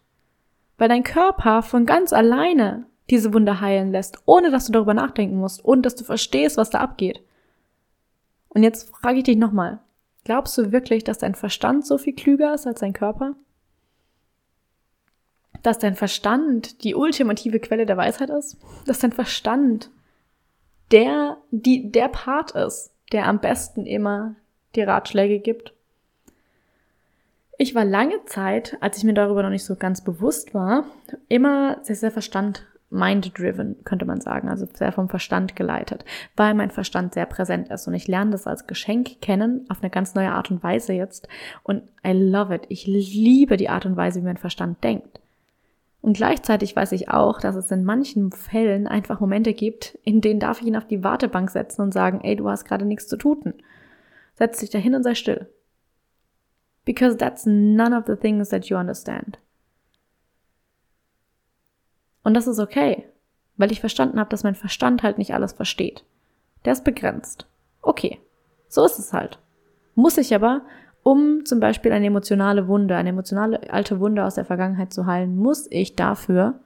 Weil 0.80 0.89
dein 0.89 1.04
Körper 1.04 1.62
von 1.62 1.86
ganz 1.86 2.13
alleine 2.13 2.88
diese 3.12 3.32
Wunde 3.32 3.62
heilen 3.62 3.91
lässt, 3.91 4.23
ohne 4.26 4.49
dass 4.49 4.65
du 4.65 4.71
darüber 4.71 4.95
nachdenken 4.95 5.38
musst 5.38 5.63
und 5.63 5.86
dass 5.86 5.93
du 5.93 6.04
verstehst, 6.04 6.58
was 6.58 6.71
da 6.71 6.80
abgeht. 6.80 7.21
Und 8.49 8.63
jetzt 8.63 8.89
frage 8.89 9.19
ich 9.19 9.23
dich 9.23 9.38
nochmal, 9.38 9.82
glaubst 10.23 10.58
du 10.58 10.71
wirklich, 10.71 11.04
dass 11.04 11.19
dein 11.19 11.36
Verstand 11.36 11.86
so 11.86 11.99
viel 11.99 12.15
klüger 12.15 12.56
ist 12.56 12.65
als 12.65 12.80
dein 12.80 12.93
Körper? 12.93 13.36
Dass 15.62 15.78
dein 15.78 15.93
Verstand 15.93 16.84
die 16.84 16.95
ultimative 16.95 17.60
Quelle 17.60 17.86
der 17.86 17.97
Weisheit 17.97 18.32
ist? 18.32 18.58
Dass 18.88 18.97
dein 18.97 19.12
Verstand 19.12 19.91
der, 20.93 21.38
die, 21.51 21.91
der 21.91 22.08
Part 22.08 22.51
ist, 22.51 22.93
der 23.12 23.27
am 23.27 23.39
besten 23.39 23.86
immer 23.86 24.36
die 24.75 24.84
Ratschläge 24.84 25.39
gibt. 25.39 25.73
Ich 27.58 27.75
war 27.75 27.84
lange 27.84 28.23
Zeit, 28.25 28.77
als 28.79 28.97
ich 28.97 29.03
mir 29.03 29.13
darüber 29.13 29.43
noch 29.43 29.49
nicht 29.49 29.65
so 29.65 29.75
ganz 29.75 30.03
bewusst 30.03 30.53
war, 30.53 30.86
immer 31.27 31.79
sehr, 31.84 31.95
sehr 31.95 32.12
Verstand 32.12 32.65
mind-driven, 32.89 33.84
könnte 33.84 34.06
man 34.06 34.21
sagen, 34.21 34.49
also 34.49 34.67
sehr 34.71 34.91
vom 34.91 35.10
Verstand 35.10 35.56
geleitet, 35.56 36.06
weil 36.36 36.53
mein 36.53 36.69
Verstand 36.69 37.15
sehr 37.15 37.25
präsent 37.25 37.69
ist 37.69 37.88
und 37.88 37.95
ich 37.95 38.08
lerne 38.08 38.32
das 38.32 38.45
als 38.45 38.67
Geschenk 38.67 39.19
kennen 39.19 39.65
auf 39.69 39.82
eine 39.82 39.89
ganz 39.89 40.13
neue 40.13 40.32
Art 40.32 40.51
und 40.51 40.62
Weise 40.62 40.93
jetzt 40.93 41.27
und 41.63 41.82
I 42.06 42.12
love 42.12 42.53
it. 42.53 42.65
Ich 42.69 42.86
liebe 42.86 43.58
die 43.58 43.69
Art 43.69 43.88
und 43.88 43.97
Weise, 43.97 44.21
wie 44.21 44.25
mein 44.25 44.38
Verstand 44.38 44.84
denkt. 44.84 45.22
Und 46.04 46.18
gleichzeitig 46.18 46.76
weiß 46.76 46.92
ich 46.92 47.08
auch, 47.08 47.39
dass 47.39 47.56
es 47.56 47.72
in 47.72 47.86
manchen 47.86 48.34
Fällen 48.34 48.88
einfach 48.89 49.22
Momente 49.22 49.54
gibt, 49.54 49.98
in 50.04 50.20
denen 50.20 50.42
darf 50.42 50.60
ich 50.60 50.68
ihn 50.68 50.76
auf 50.76 50.86
die 50.86 51.02
Wartebank 51.02 51.50
setzen 51.50 51.82
und 51.82 51.94
sagen, 51.94 52.20
ey, 52.24 52.36
du 52.36 52.50
hast 52.50 52.66
gerade 52.66 52.84
nichts 52.84 53.08
zu 53.08 53.16
tun. 53.16 53.54
Setz 54.36 54.60
dich 54.60 54.70
dahin 54.70 54.96
und 54.96 55.04
sei 55.04 55.16
still. 55.16 55.48
Because 56.84 57.16
that's 57.16 57.46
none 57.46 57.98
of 57.98 58.04
the 58.06 58.18
things 58.18 58.50
that 58.50 58.66
you 58.66 58.76
understand. 58.76 59.39
Und 62.22 62.34
das 62.34 62.48
ist 62.48 62.60
okay, 62.60 63.08
weil 63.56 63.72
ich 63.72 63.80
verstanden 63.80 64.20
habe, 64.20 64.30
dass 64.30 64.44
mein 64.44 64.56
Verstand 64.56 65.04
halt 65.04 65.18
nicht 65.18 65.34
alles 65.34 65.54
versteht. 65.54 66.04
Der 66.66 66.74
ist 66.74 66.84
begrenzt. 66.84 67.48
Okay, 67.82 68.20
so 68.68 68.84
ist 68.84 69.00
es 69.00 69.13
halt. 69.13 69.39
Muss 69.96 70.18
ich 70.18 70.36
aber 70.36 70.63
um 71.04 71.46
zum 71.46 71.60
Beispiel 71.60 71.92
eine 71.92 72.08
emotionale 72.08 72.68
Wunde, 72.68 72.96
eine 72.96 73.10
emotionale 73.10 73.72
alte 73.72 74.00
Wunde 74.00 74.24
aus 74.24 74.36
der 74.36 74.46
Vergangenheit 74.46 74.94
zu 74.94 75.06
heilen, 75.06 75.36
muss 75.36 75.68
ich 75.70 75.96
dafür 75.96 76.60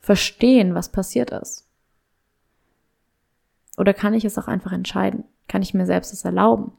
verstehen, 0.00 0.74
was 0.74 0.90
passiert 0.90 1.30
ist. 1.30 1.68
Oder 3.78 3.94
kann 3.94 4.14
ich 4.14 4.24
es 4.24 4.36
auch 4.36 4.48
einfach 4.48 4.72
entscheiden? 4.72 5.24
Kann 5.48 5.62
ich 5.62 5.74
mir 5.74 5.86
selbst 5.86 6.12
es 6.12 6.24
erlauben? 6.24 6.72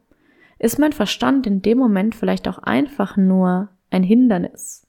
Ist 0.60 0.78
mein 0.78 0.94
Verstand 0.94 1.48
in 1.48 1.62
dem 1.62 1.78
Moment 1.78 2.16
vielleicht 2.16 2.48
auch 2.48 2.60
einfach 2.60 3.18
nur 3.18 3.70
ein 3.90 4.04
Hindernis? 4.04 4.86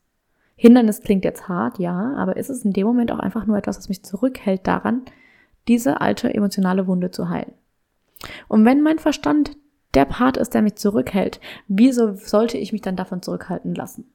Hindernis 0.56 1.00
klingt 1.00 1.24
jetzt 1.24 1.48
hart, 1.48 1.78
ja, 1.78 2.14
aber 2.16 2.36
ist 2.36 2.50
es 2.50 2.64
in 2.64 2.72
dem 2.72 2.86
Moment 2.86 3.10
auch 3.12 3.18
einfach 3.18 3.46
nur 3.46 3.56
etwas, 3.56 3.78
was 3.78 3.88
mich 3.88 4.04
zurückhält 4.04 4.66
daran, 4.66 5.02
diese 5.66 6.00
alte 6.00 6.32
emotionale 6.32 6.86
Wunde 6.86 7.10
zu 7.10 7.28
heilen? 7.28 7.52
Und 8.48 8.64
wenn 8.64 8.82
mein 8.82 8.98
Verstand 8.98 9.56
der 9.94 10.04
Part 10.04 10.36
ist, 10.36 10.54
der 10.54 10.62
mich 10.62 10.76
zurückhält, 10.76 11.40
wieso 11.68 12.14
sollte 12.14 12.58
ich 12.58 12.72
mich 12.72 12.82
dann 12.82 12.96
davon 12.96 13.22
zurückhalten 13.22 13.74
lassen? 13.74 14.10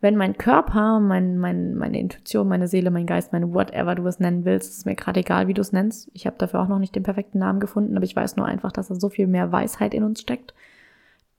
Wenn 0.00 0.16
mein 0.16 0.36
Körper, 0.36 1.00
mein, 1.00 1.38
mein, 1.38 1.74
meine 1.74 1.98
Intuition, 1.98 2.48
meine 2.48 2.68
Seele, 2.68 2.90
mein 2.90 3.06
Geist, 3.06 3.32
meine 3.32 3.54
whatever 3.54 3.94
du 3.94 4.06
es 4.06 4.20
nennen 4.20 4.44
willst, 4.44 4.72
ist 4.72 4.84
mir 4.84 4.94
gerade 4.94 5.20
egal, 5.20 5.48
wie 5.48 5.54
du 5.54 5.62
es 5.62 5.72
nennst. 5.72 6.10
Ich 6.12 6.26
habe 6.26 6.36
dafür 6.36 6.60
auch 6.60 6.68
noch 6.68 6.78
nicht 6.78 6.94
den 6.94 7.02
perfekten 7.02 7.38
Namen 7.38 7.60
gefunden, 7.60 7.96
aber 7.96 8.04
ich 8.04 8.14
weiß 8.14 8.36
nur 8.36 8.46
einfach, 8.46 8.72
dass 8.72 8.88
da 8.88 8.94
so 8.94 9.08
viel 9.08 9.26
mehr 9.26 9.52
Weisheit 9.52 9.94
in 9.94 10.04
uns 10.04 10.20
steckt, 10.20 10.54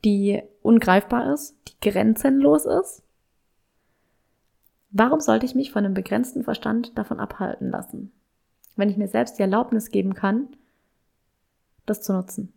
die 0.04 0.42
ungreifbar 0.64 1.34
ist, 1.34 1.56
die 1.68 1.90
grenzenlos 1.90 2.66
ist. 2.66 3.04
Warum 4.90 5.20
sollte 5.20 5.46
ich 5.46 5.54
mich 5.54 5.72
von 5.72 5.86
einem 5.86 5.94
begrenzten 5.94 6.44
Verstand 6.44 6.98
davon 6.98 7.20
abhalten 7.20 7.70
lassen? 7.70 8.12
Wenn 8.76 8.90
ich 8.90 8.98
mir 8.98 9.08
selbst 9.08 9.38
die 9.38 9.44
Erlaubnis 9.44 9.92
geben 9.92 10.16
kann, 10.16 10.48
das 11.86 12.02
zu 12.02 12.14
nutzen 12.14 12.54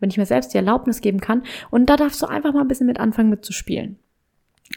wenn 0.00 0.10
ich 0.10 0.18
mir 0.18 0.26
selbst 0.26 0.52
die 0.52 0.58
Erlaubnis 0.58 1.00
geben 1.00 1.20
kann. 1.20 1.42
Und 1.70 1.86
da 1.86 1.96
darfst 1.96 2.20
du 2.22 2.26
einfach 2.26 2.52
mal 2.52 2.62
ein 2.62 2.68
bisschen 2.68 2.86
mit 2.86 3.00
anfangen 3.00 3.30
mitzuspielen. 3.30 3.98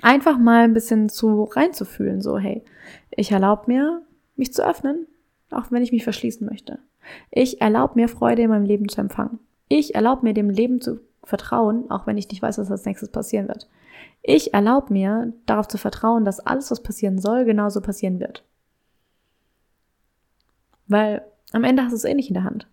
Einfach 0.01 0.37
mal 0.37 0.63
ein 0.63 0.73
bisschen 0.73 1.09
zu 1.09 1.43
reinzufühlen, 1.43 2.21
so, 2.21 2.37
hey, 2.37 2.63
ich 3.11 3.31
erlaube 3.31 3.63
mir, 3.67 4.01
mich 4.35 4.53
zu 4.53 4.65
öffnen, 4.65 5.07
auch 5.49 5.71
wenn 5.71 5.83
ich 5.83 5.91
mich 5.91 6.03
verschließen 6.03 6.47
möchte. 6.47 6.79
Ich 7.29 7.61
erlaube 7.61 7.95
mir 7.95 8.07
Freude 8.07 8.43
in 8.43 8.49
meinem 8.49 8.65
Leben 8.65 8.87
zu 8.87 9.01
empfangen. 9.01 9.39
Ich 9.67 9.95
erlaube 9.95 10.25
mir 10.25 10.33
dem 10.33 10.49
Leben 10.49 10.81
zu 10.81 11.01
vertrauen, 11.23 11.89
auch 11.91 12.07
wenn 12.07 12.17
ich 12.17 12.29
nicht 12.29 12.41
weiß, 12.41 12.57
was 12.57 12.71
als 12.71 12.85
nächstes 12.85 13.09
passieren 13.09 13.47
wird. 13.47 13.69
Ich 14.23 14.53
erlaube 14.53 14.93
mir 14.93 15.33
darauf 15.45 15.67
zu 15.67 15.77
vertrauen, 15.77 16.25
dass 16.25 16.39
alles, 16.39 16.71
was 16.71 16.83
passieren 16.83 17.19
soll, 17.19 17.45
genauso 17.45 17.81
passieren 17.81 18.19
wird. 18.19 18.43
Weil 20.87 21.23
am 21.53 21.63
Ende 21.63 21.83
hast 21.83 21.91
du 21.91 21.95
es 21.95 22.03
eh 22.05 22.13
nicht 22.13 22.29
in 22.29 22.35
der 22.35 22.43
Hand. 22.43 22.67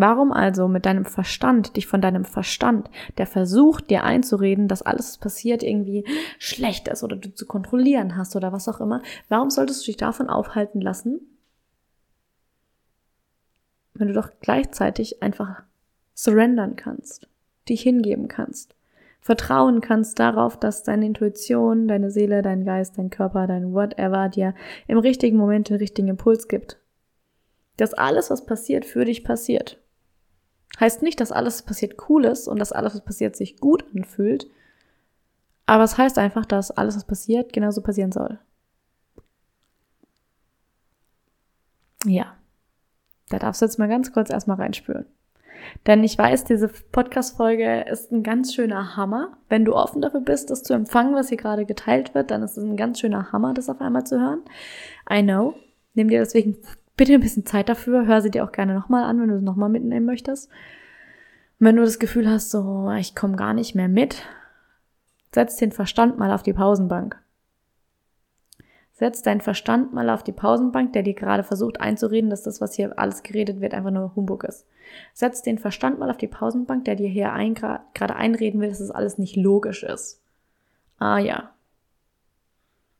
Warum 0.00 0.30
also 0.30 0.68
mit 0.68 0.86
deinem 0.86 1.04
Verstand, 1.04 1.74
dich 1.74 1.88
von 1.88 2.00
deinem 2.00 2.24
Verstand, 2.24 2.88
der 3.16 3.26
versucht 3.26 3.90
dir 3.90 4.04
einzureden, 4.04 4.68
dass 4.68 4.82
alles, 4.82 5.08
was 5.08 5.18
passiert, 5.18 5.64
irgendwie 5.64 6.04
schlecht 6.38 6.86
ist 6.86 7.02
oder 7.02 7.16
du 7.16 7.34
zu 7.34 7.46
kontrollieren 7.46 8.16
hast 8.16 8.36
oder 8.36 8.52
was 8.52 8.68
auch 8.68 8.80
immer, 8.80 9.02
warum 9.28 9.50
solltest 9.50 9.82
du 9.82 9.86
dich 9.86 9.96
davon 9.96 10.30
aufhalten 10.30 10.80
lassen, 10.80 11.18
wenn 13.94 14.06
du 14.06 14.14
doch 14.14 14.30
gleichzeitig 14.40 15.20
einfach 15.20 15.64
surrendern 16.14 16.76
kannst, 16.76 17.26
dich 17.68 17.82
hingeben 17.82 18.28
kannst, 18.28 18.76
vertrauen 19.20 19.80
kannst 19.80 20.20
darauf, 20.20 20.56
dass 20.60 20.84
deine 20.84 21.06
Intuition, 21.06 21.88
deine 21.88 22.12
Seele, 22.12 22.42
dein 22.42 22.64
Geist, 22.64 22.98
dein 22.98 23.10
Körper, 23.10 23.48
dein 23.48 23.74
whatever 23.74 24.28
dir 24.28 24.54
im 24.86 24.98
richtigen 24.98 25.38
Moment 25.38 25.70
den 25.70 25.76
richtigen 25.78 26.06
Impuls 26.06 26.46
gibt. 26.46 26.78
Dass 27.78 27.94
alles, 27.94 28.30
was 28.30 28.46
passiert, 28.46 28.84
für 28.84 29.04
dich 29.04 29.24
passiert. 29.24 29.82
Heißt 30.80 31.02
nicht, 31.02 31.20
dass 31.20 31.32
alles, 31.32 31.62
passiert, 31.62 31.96
cool 32.08 32.24
ist 32.24 32.48
und 32.48 32.58
dass 32.58 32.72
alles, 32.72 32.94
was 32.94 33.04
passiert, 33.04 33.36
sich 33.36 33.58
gut 33.58 33.84
anfühlt. 33.94 34.48
Aber 35.66 35.84
es 35.84 35.98
heißt 35.98 36.18
einfach, 36.18 36.46
dass 36.46 36.70
alles, 36.70 36.96
was 36.96 37.04
passiert, 37.04 37.52
genauso 37.52 37.82
passieren 37.82 38.12
soll. 38.12 38.38
Ja. 42.04 42.34
Da 43.28 43.38
darfst 43.38 43.60
du 43.60 43.66
jetzt 43.66 43.78
mal 43.78 43.88
ganz 43.88 44.12
kurz 44.12 44.30
erstmal 44.30 44.56
reinspüren. 44.56 45.04
Denn 45.86 46.02
ich 46.04 46.16
weiß, 46.16 46.44
diese 46.44 46.68
Podcast-Folge 46.68 47.82
ist 47.82 48.12
ein 48.12 48.22
ganz 48.22 48.54
schöner 48.54 48.96
Hammer. 48.96 49.36
Wenn 49.48 49.64
du 49.64 49.74
offen 49.74 50.00
dafür 50.00 50.20
bist, 50.20 50.50
das 50.50 50.62
zu 50.62 50.72
empfangen, 50.72 51.14
was 51.14 51.28
hier 51.28 51.36
gerade 51.36 51.66
geteilt 51.66 52.14
wird, 52.14 52.30
dann 52.30 52.42
ist 52.42 52.56
es 52.56 52.64
ein 52.64 52.76
ganz 52.76 53.00
schöner 53.00 53.32
Hammer, 53.32 53.54
das 53.54 53.68
auf 53.68 53.80
einmal 53.80 54.04
zu 54.04 54.18
hören. 54.18 54.42
I 55.10 55.22
know. 55.22 55.54
Nimm 55.94 56.08
dir 56.08 56.20
deswegen 56.20 56.56
bitte 56.98 57.14
ein 57.14 57.20
bisschen 57.20 57.46
Zeit 57.46 57.70
dafür. 57.70 58.06
Hör 58.06 58.20
sie 58.20 58.30
dir 58.30 58.44
auch 58.44 58.52
gerne 58.52 58.74
nochmal 58.74 59.04
an, 59.04 59.18
wenn 59.20 59.28
du 59.28 59.36
es 59.36 59.42
nochmal 59.42 59.70
mitnehmen 59.70 60.04
möchtest. 60.04 60.50
Und 61.58 61.66
wenn 61.66 61.76
du 61.76 61.82
das 61.82 61.98
Gefühl 61.98 62.28
hast, 62.28 62.50
so, 62.50 62.90
ich 62.98 63.14
komme 63.14 63.36
gar 63.36 63.54
nicht 63.54 63.74
mehr 63.74 63.88
mit, 63.88 64.22
setz 65.34 65.56
den 65.56 65.72
Verstand 65.72 66.18
mal 66.18 66.32
auf 66.32 66.42
die 66.42 66.52
Pausenbank. 66.52 67.18
Setz 68.92 69.22
deinen 69.22 69.40
Verstand 69.40 69.94
mal 69.94 70.10
auf 70.10 70.24
die 70.24 70.32
Pausenbank, 70.32 70.92
der 70.92 71.04
dir 71.04 71.14
gerade 71.14 71.44
versucht 71.44 71.80
einzureden, 71.80 72.30
dass 72.30 72.42
das, 72.42 72.60
was 72.60 72.74
hier 72.74 72.98
alles 72.98 73.22
geredet 73.22 73.60
wird, 73.60 73.72
einfach 73.72 73.92
nur 73.92 74.14
Humbug 74.16 74.42
ist. 74.42 74.66
Setz 75.14 75.40
den 75.42 75.58
Verstand 75.58 76.00
mal 76.00 76.10
auf 76.10 76.16
die 76.16 76.26
Pausenbank, 76.26 76.84
der 76.84 76.96
dir 76.96 77.08
hier 77.08 77.32
ein, 77.32 77.54
gerade 77.54 78.16
einreden 78.16 78.60
will, 78.60 78.68
dass 78.68 78.80
das 78.80 78.90
alles 78.90 79.16
nicht 79.16 79.36
logisch 79.36 79.84
ist. 79.84 80.20
Ah 80.98 81.18
ja, 81.18 81.52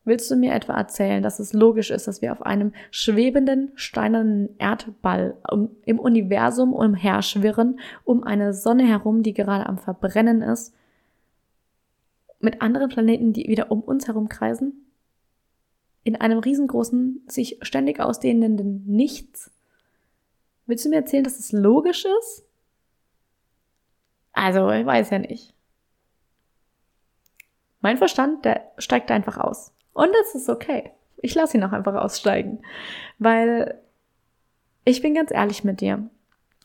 Willst 0.09 0.31
du 0.31 0.37
mir 0.37 0.55
etwa 0.55 0.75
erzählen, 0.75 1.23
dass 1.23 1.39
es 1.39 1.53
logisch 1.53 1.91
ist, 1.91 2.09
dass 2.09 2.23
wir 2.23 2.33
auf 2.33 2.41
einem 2.41 2.73
schwebenden, 2.91 3.73
steinernen 3.75 4.49
Erdball 4.57 5.37
im 5.85 5.99
Universum 5.99 6.73
umherschwirren, 6.73 7.79
um 8.05 8.25
eine 8.25 8.55
Sonne 8.55 8.87
herum, 8.87 9.23
die 9.23 9.35
gerade 9.35 9.67
am 9.67 9.77
Verbrennen 9.77 10.41
ist, 10.41 10.75
mit 12.41 12.63
anderen 12.63 12.89
Planeten, 12.89 13.35
die 13.35 13.49
wieder 13.49 13.71
um 13.71 13.83
uns 13.83 14.07
herum 14.07 14.31
kreisen? 14.31 14.87
In 16.05 16.17
einem 16.17 16.39
riesengroßen, 16.39 17.25
sich 17.27 17.59
ständig 17.61 18.01
ausdehnenden 18.01 18.87
Nichts? 18.87 19.51
Willst 20.65 20.87
du 20.87 20.89
mir 20.89 20.97
erzählen, 20.97 21.25
dass 21.25 21.39
es 21.39 21.53
logisch 21.53 22.07
ist? 22.23 22.47
Also, 24.33 24.71
ich 24.71 24.87
weiß 24.87 25.11
ja 25.11 25.19
nicht. 25.19 25.53
Mein 27.83 27.99
Verstand, 27.99 28.47
der 28.47 28.73
steigt 28.79 29.11
einfach 29.11 29.37
aus. 29.37 29.75
Und 29.99 30.13
das 30.15 30.37
ist 30.37 30.49
okay. 30.49 30.93
Ich 31.17 31.35
lasse 31.35 31.57
ihn 31.57 31.65
auch 31.65 31.73
einfach 31.73 31.97
aussteigen. 31.97 32.61
Weil 33.19 33.81
ich 34.85 35.03
bin 35.03 35.13
ganz 35.13 35.33
ehrlich 35.33 35.65
mit 35.65 35.81
dir. 35.81 36.09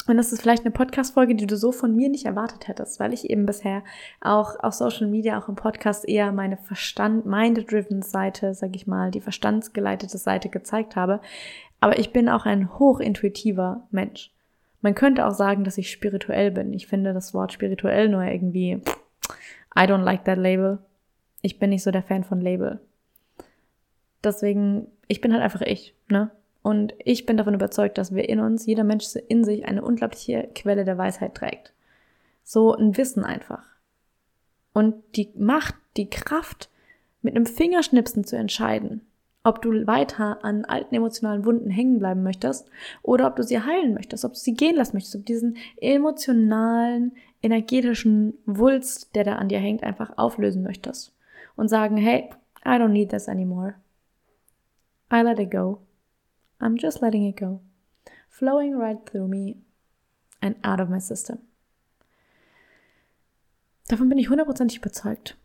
Und 0.05 0.17
das 0.17 0.31
ist 0.31 0.41
vielleicht 0.43 0.65
eine 0.65 0.71
Podcast-Folge, 0.71 1.33
die 1.33 1.47
du 1.47 1.57
so 1.57 1.71
von 1.71 1.95
mir 1.95 2.09
nicht 2.09 2.25
erwartet 2.25 2.67
hättest, 2.67 2.99
weil 2.99 3.11
ich 3.11 3.31
eben 3.31 3.47
bisher 3.47 3.83
auch 4.21 4.59
auf 4.59 4.75
Social 4.75 5.07
Media, 5.07 5.39
auch 5.39 5.49
im 5.49 5.55
Podcast 5.55 6.07
eher 6.07 6.31
meine 6.31 6.57
Verstand, 6.57 7.25
mind-driven 7.25 8.03
Seite, 8.03 8.53
sag 8.53 8.75
ich 8.75 8.85
mal, 8.85 9.09
die 9.09 9.21
verstandsgeleitete 9.21 10.19
Seite 10.19 10.49
gezeigt 10.49 10.95
habe. 10.95 11.19
Aber 11.79 11.97
ich 11.97 12.13
bin 12.13 12.29
auch 12.29 12.45
ein 12.45 12.77
hochintuitiver 12.77 13.87
Mensch. 13.89 14.31
Man 14.81 14.93
könnte 14.93 15.25
auch 15.25 15.33
sagen, 15.33 15.63
dass 15.63 15.79
ich 15.79 15.89
spirituell 15.89 16.51
bin. 16.51 16.71
Ich 16.71 16.85
finde 16.85 17.13
das 17.13 17.33
Wort 17.33 17.51
spirituell 17.51 18.09
nur 18.09 18.23
irgendwie, 18.23 18.73
I 19.75 19.85
don't 19.87 20.03
like 20.03 20.23
that 20.25 20.37
label. 20.37 20.77
Ich 21.41 21.57
bin 21.57 21.71
nicht 21.71 21.81
so 21.81 21.89
der 21.89 22.03
Fan 22.03 22.23
von 22.23 22.39
Label. 22.39 22.79
Deswegen, 24.23 24.87
ich 25.07 25.21
bin 25.21 25.33
halt 25.33 25.43
einfach 25.43 25.61
ich, 25.61 25.93
ne? 26.09 26.31
Und 26.61 26.93
ich 26.99 27.25
bin 27.25 27.35
davon 27.35 27.53
überzeugt, 27.53 27.97
dass 27.97 28.15
wir 28.15 28.29
in 28.29 28.39
uns, 28.39 28.65
jeder 28.65 28.85
Mensch 28.85 29.15
in 29.27 29.43
sich 29.43 29.65
eine 29.65 29.83
unglaubliche 29.83 30.49
Quelle 30.55 30.85
der 30.85 30.97
Weisheit 30.97 31.35
trägt. 31.35 31.73
So 32.43 32.73
ein 32.73 32.95
Wissen 32.95 33.25
einfach. 33.25 33.65
Und 34.71 34.95
die 35.15 35.29
Macht, 35.35 35.75
die 35.97 36.09
Kraft, 36.09 36.69
mit 37.21 37.35
einem 37.35 37.45
Fingerschnipsen 37.45 38.23
zu 38.23 38.37
entscheiden, 38.37 39.01
ob 39.43 39.61
du 39.61 39.85
weiter 39.87 40.43
an 40.43 40.65
alten 40.65 40.95
emotionalen 40.95 41.45
Wunden 41.45 41.69
hängen 41.69 41.99
bleiben 41.99 42.23
möchtest 42.23 42.69
oder 43.01 43.27
ob 43.27 43.35
du 43.35 43.43
sie 43.43 43.59
heilen 43.59 43.93
möchtest, 43.93 44.23
ob 44.23 44.33
du 44.33 44.39
sie 44.39 44.53
gehen 44.53 44.75
lassen 44.75 44.95
möchtest, 44.95 45.15
ob 45.15 45.21
du 45.21 45.33
diesen 45.33 45.57
emotionalen, 45.81 47.13
energetischen 47.41 48.35
Wulst, 48.45 49.15
der 49.15 49.25
da 49.25 49.35
an 49.35 49.49
dir 49.49 49.59
hängt, 49.59 49.83
einfach 49.83 50.17
auflösen 50.17 50.63
möchtest 50.63 51.13
und 51.55 51.67
sagen, 51.67 51.97
hey, 51.97 52.29
I 52.65 52.69
don't 52.69 52.89
need 52.89 53.09
this 53.09 53.27
anymore. 53.27 53.75
I 55.13 55.21
let 55.21 55.37
it 55.37 55.51
go. 55.51 55.81
I'm 56.59 56.75
just 56.75 57.01
letting 57.03 57.23
it 57.27 57.39
go, 57.39 57.61
flowing 58.29 58.75
right 58.75 58.97
through 59.05 59.27
me 59.27 59.57
and 60.41 60.55
out 60.63 60.79
of 60.79 60.89
my 60.89 60.99
system. 60.99 61.37
Davon 63.89 64.09
bin 64.09 64.17
ich 64.17 64.29
hundertprozentig 64.29 64.77
überzeugt. 64.77 65.37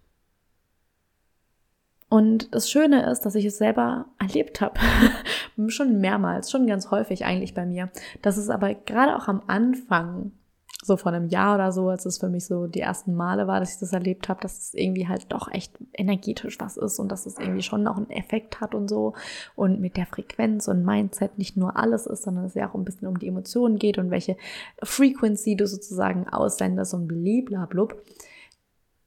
Und 2.09 2.55
das 2.55 2.71
Schöne 2.71 3.11
ist, 3.11 3.21
dass 3.27 3.35
ich 3.35 3.45
es 3.45 3.59
selber 3.59 4.07
erlebt 4.19 4.63
habe. 4.63 4.81
schon 5.69 6.01
mehrmals, 6.01 6.51
schon 6.51 6.67
ganz 6.67 6.91
häufig 6.91 7.27
eigentlich 7.27 7.53
bei 7.53 7.67
mir. 7.67 7.91
Dass 8.23 8.39
es 8.39 8.49
aber 8.49 8.75
gerade 8.75 9.17
auch 9.17 9.29
am 9.29 9.43
Anfang 9.49 10.33
so 10.83 10.97
vor 10.97 11.13
einem 11.13 11.29
Jahr 11.29 11.57
oder 11.57 11.73
so, 11.73 11.89
als 11.89 12.07
es 12.07 12.19
für 12.19 12.29
mich 12.29 12.47
so 12.47 12.69
die 12.69 12.81
ersten 12.81 13.15
Male 13.15 13.49
war, 13.49 13.59
dass 13.59 13.75
ich 13.75 13.81
das 13.81 13.93
erlebt 13.93 14.29
habe, 14.29 14.41
dass 14.41 14.59
es 14.59 14.75
irgendwie 14.75 15.09
halt 15.09 15.27
doch 15.33 15.51
echt 15.51 15.73
energetisch 15.93 16.61
was 16.61 16.77
ist 16.77 17.01
und 17.01 17.11
dass 17.11 17.27
es 17.27 17.37
irgendwie 17.39 17.63
schon 17.63 17.83
noch 17.83 17.97
einen 17.97 18.11
Effekt 18.11 18.61
hat 18.61 18.77
und 18.77 18.89
so. 18.89 19.15
Und 19.57 19.81
mit 19.81 19.97
der 19.97 20.07
Frequenz 20.07 20.69
und 20.69 20.85
Mindset 20.85 21.37
nicht 21.37 21.57
nur 21.57 21.77
alles 21.77 22.07
ist, 22.07 22.23
sondern 22.23 22.45
es 22.45 22.55
ja 22.55 22.71
auch 22.71 22.75
ein 22.75 22.85
bisschen 22.85 23.09
um 23.09 23.19
die 23.19 23.27
Emotionen 23.27 23.79
geht 23.79 23.99
und 23.99 24.13
welche 24.13 24.37
Frequency 24.83 25.57
du 25.57 25.67
sozusagen 25.67 26.29
aussendest 26.29 26.95
und 26.95 27.09
bliblablub, 27.09 28.01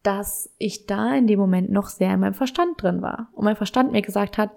dass 0.03 0.49
ich 0.57 0.87
da 0.87 1.15
in 1.15 1.27
dem 1.27 1.39
Moment 1.39 1.71
noch 1.71 1.87
sehr 1.87 2.13
in 2.13 2.19
meinem 2.19 2.33
Verstand 2.33 2.81
drin 2.81 3.01
war. 3.01 3.29
Und 3.31 3.45
mein 3.45 3.55
Verstand 3.55 3.93
mir 3.93 4.01
gesagt 4.01 4.37
hat, 4.37 4.51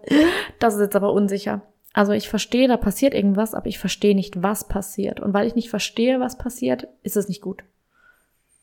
das 0.58 0.74
ist 0.74 0.80
jetzt 0.80 0.96
aber 0.96 1.12
unsicher 1.12 1.62
also 1.94 2.10
ich 2.10 2.28
verstehe, 2.28 2.66
da 2.66 2.76
passiert 2.76 3.14
irgendwas, 3.14 3.54
aber 3.54 3.68
ich 3.68 3.78
verstehe 3.78 4.16
nicht, 4.16 4.42
was 4.42 4.66
passiert. 4.66 5.20
Und 5.20 5.32
weil 5.32 5.46
ich 5.46 5.54
nicht 5.54 5.70
verstehe, 5.70 6.18
was 6.18 6.36
passiert, 6.36 6.88
ist 7.04 7.16
es 7.16 7.28
nicht 7.28 7.40
gut. 7.40 7.62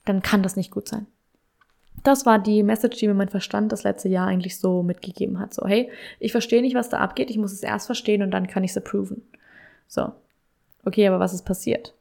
Dann 0.03 0.21
kann 0.21 0.43
das 0.43 0.57
nicht 0.57 0.69
gut 0.69 0.89
sein. 0.89 1.07
Das 2.03 2.25
war 2.25 2.39
die 2.39 2.61
Message, 2.61 2.97
die 2.97 3.07
mir 3.07 3.13
mein 3.13 3.29
Verstand 3.29 3.71
das 3.71 3.83
letzte 3.83 4.09
Jahr 4.09 4.27
eigentlich 4.27 4.59
so 4.59 4.83
mitgegeben 4.83 5.39
hat. 5.39 5.53
So, 5.53 5.65
hey, 5.65 5.89
ich 6.19 6.33
verstehe 6.33 6.61
nicht, 6.61 6.75
was 6.75 6.89
da 6.89 6.97
abgeht, 6.97 7.29
ich 7.29 7.37
muss 7.37 7.53
es 7.53 7.63
erst 7.63 7.85
verstehen 7.85 8.21
und 8.21 8.31
dann 8.31 8.47
kann 8.47 8.65
ich 8.65 8.71
es 8.71 8.77
approven. 8.77 9.21
So. 9.87 10.11
Okay, 10.83 11.07
aber 11.07 11.19
was 11.19 11.33
ist 11.33 11.45
passiert? 11.45 11.93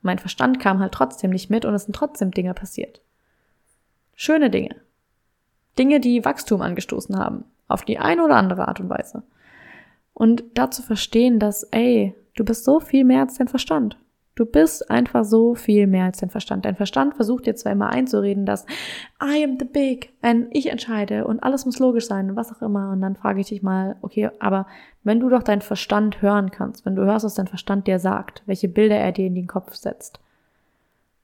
Mein 0.00 0.18
Verstand 0.18 0.58
kam 0.58 0.78
halt 0.78 0.92
trotzdem 0.92 1.30
nicht 1.30 1.50
mit 1.50 1.66
und 1.66 1.74
es 1.74 1.84
sind 1.84 1.94
trotzdem 1.94 2.30
Dinge 2.30 2.54
passiert. 2.54 3.02
Schöne 4.14 4.48
Dinge. 4.48 4.76
Dinge, 5.78 6.00
die 6.00 6.24
Wachstum 6.24 6.62
angestoßen 6.62 7.18
haben. 7.18 7.44
Auf 7.66 7.84
die 7.84 7.98
eine 7.98 8.24
oder 8.24 8.36
andere 8.36 8.68
Art 8.68 8.80
und 8.80 8.88
Weise. 8.88 9.22
Und 10.18 10.42
dazu 10.54 10.82
verstehen, 10.82 11.38
dass, 11.38 11.62
ey, 11.70 12.12
du 12.34 12.44
bist 12.44 12.64
so 12.64 12.80
viel 12.80 13.04
mehr 13.04 13.20
als 13.20 13.38
dein 13.38 13.46
Verstand. 13.46 13.96
Du 14.34 14.46
bist 14.46 14.90
einfach 14.90 15.24
so 15.24 15.54
viel 15.54 15.86
mehr 15.86 16.06
als 16.06 16.18
dein 16.18 16.28
Verstand. 16.28 16.64
Dein 16.64 16.74
Verstand 16.74 17.14
versucht 17.14 17.46
dir 17.46 17.54
zwar 17.54 17.70
immer 17.70 17.90
einzureden, 17.90 18.44
dass 18.44 18.66
I 19.22 19.44
am 19.44 19.58
the 19.60 19.64
big 19.64 20.12
and 20.20 20.48
ich 20.50 20.72
entscheide 20.72 21.24
und 21.24 21.44
alles 21.44 21.66
muss 21.66 21.78
logisch 21.78 22.08
sein 22.08 22.30
und 22.30 22.36
was 22.36 22.50
auch 22.50 22.62
immer. 22.62 22.90
Und 22.90 23.00
dann 23.00 23.14
frage 23.14 23.40
ich 23.40 23.46
dich 23.46 23.62
mal, 23.62 23.94
okay, 24.02 24.28
aber 24.40 24.66
wenn 25.04 25.20
du 25.20 25.28
doch 25.28 25.44
deinen 25.44 25.60
Verstand 25.60 26.20
hören 26.20 26.50
kannst, 26.50 26.84
wenn 26.84 26.96
du 26.96 27.04
hörst, 27.04 27.24
was 27.24 27.34
dein 27.34 27.46
Verstand 27.46 27.86
dir 27.86 28.00
sagt, 28.00 28.42
welche 28.46 28.68
Bilder 28.68 28.96
er 28.96 29.12
dir 29.12 29.26
in 29.26 29.36
den 29.36 29.46
Kopf 29.46 29.76
setzt 29.76 30.18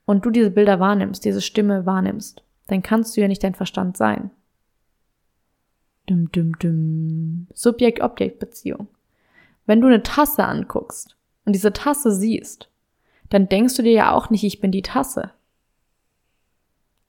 und 0.05 0.25
du 0.25 0.31
diese 0.31 0.53
Bilder 0.53 0.79
wahrnimmst, 0.79 1.25
diese 1.25 1.41
Stimme 1.41 1.85
wahrnimmst, 1.85 2.45
dann 2.69 2.83
kannst 2.83 3.17
du 3.17 3.23
ja 3.23 3.27
nicht 3.27 3.43
dein 3.43 3.57
Verstand 3.57 3.97
sein. 3.97 4.31
Subjekt-Objekt-Beziehung. 7.55 8.89
Wenn 9.67 9.81
du 9.81 9.87
eine 9.87 10.03
Tasse 10.03 10.45
anguckst, 10.45 11.17
und 11.45 11.53
diese 11.55 11.73
Tasse 11.73 12.13
siehst, 12.13 12.69
dann 13.31 13.49
denkst 13.49 13.77
du 13.77 13.83
dir 13.83 13.93
ja 13.93 14.13
auch 14.13 14.31
nicht, 14.31 14.45
ich 14.45 14.61
bin 14.61 14.71
die 14.71 14.83
Tasse, 14.83 15.33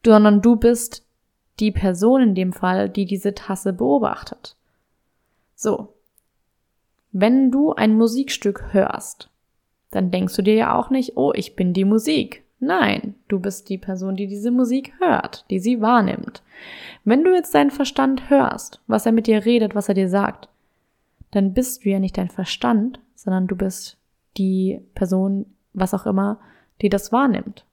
sondern 0.05 0.41
du 0.41 0.55
bist 0.55 1.05
die 1.59 1.71
Person 1.71 2.21
in 2.21 2.35
dem 2.35 2.53
Fall, 2.53 2.89
die 2.89 3.05
diese 3.05 3.33
Tasse 3.33 3.73
beobachtet. 3.73 4.55
So. 5.55 5.93
Wenn 7.11 7.49
du 7.49 7.73
ein 7.73 7.95
Musikstück 7.95 8.73
hörst, 8.73 9.29
dann 9.91 10.11
denkst 10.11 10.35
du 10.35 10.41
dir 10.41 10.55
ja 10.55 10.77
auch 10.77 10.89
nicht, 10.89 11.15
oh, 11.15 11.31
ich 11.33 11.55
bin 11.55 11.73
die 11.73 11.85
Musik. 11.85 12.44
Nein, 12.59 13.15
du 13.27 13.39
bist 13.39 13.69
die 13.69 13.77
Person, 13.77 14.15
die 14.15 14.27
diese 14.27 14.51
Musik 14.51 14.93
hört, 14.99 15.45
die 15.49 15.59
sie 15.59 15.81
wahrnimmt. 15.81 16.41
Wenn 17.03 17.23
du 17.23 17.33
jetzt 17.33 17.53
deinen 17.53 17.71
Verstand 17.71 18.29
hörst, 18.29 18.81
was 18.87 19.05
er 19.05 19.11
mit 19.11 19.27
dir 19.27 19.45
redet, 19.45 19.75
was 19.75 19.89
er 19.89 19.93
dir 19.93 20.09
sagt, 20.09 20.49
dann 21.31 21.53
bist 21.53 21.83
du 21.83 21.89
ja 21.89 21.99
nicht 21.99 22.17
dein 22.17 22.29
Verstand, 22.29 22.99
sondern 23.13 23.47
du 23.47 23.55
bist 23.55 23.97
die 24.37 24.81
Person, 24.95 25.45
was 25.73 25.93
auch 25.93 26.05
immer, 26.05 26.39
die 26.81 26.89
das 26.89 27.11
wahrnimmt. 27.11 27.65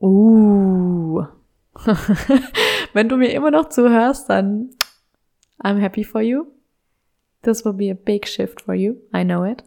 Uh. 0.00 1.24
Wenn 2.92 3.08
du 3.08 3.16
mir 3.16 3.32
immer 3.32 3.50
noch 3.50 3.68
zuhörst, 3.68 4.30
dann 4.30 4.70
I'm 5.62 5.78
happy 5.80 6.04
for 6.04 6.20
you. 6.20 6.46
This 7.42 7.64
will 7.64 7.72
be 7.72 7.90
a 7.90 7.94
big 7.94 8.26
shift 8.26 8.62
for 8.62 8.74
you. 8.74 8.96
I 9.14 9.24
know 9.24 9.44
it. 9.44 9.62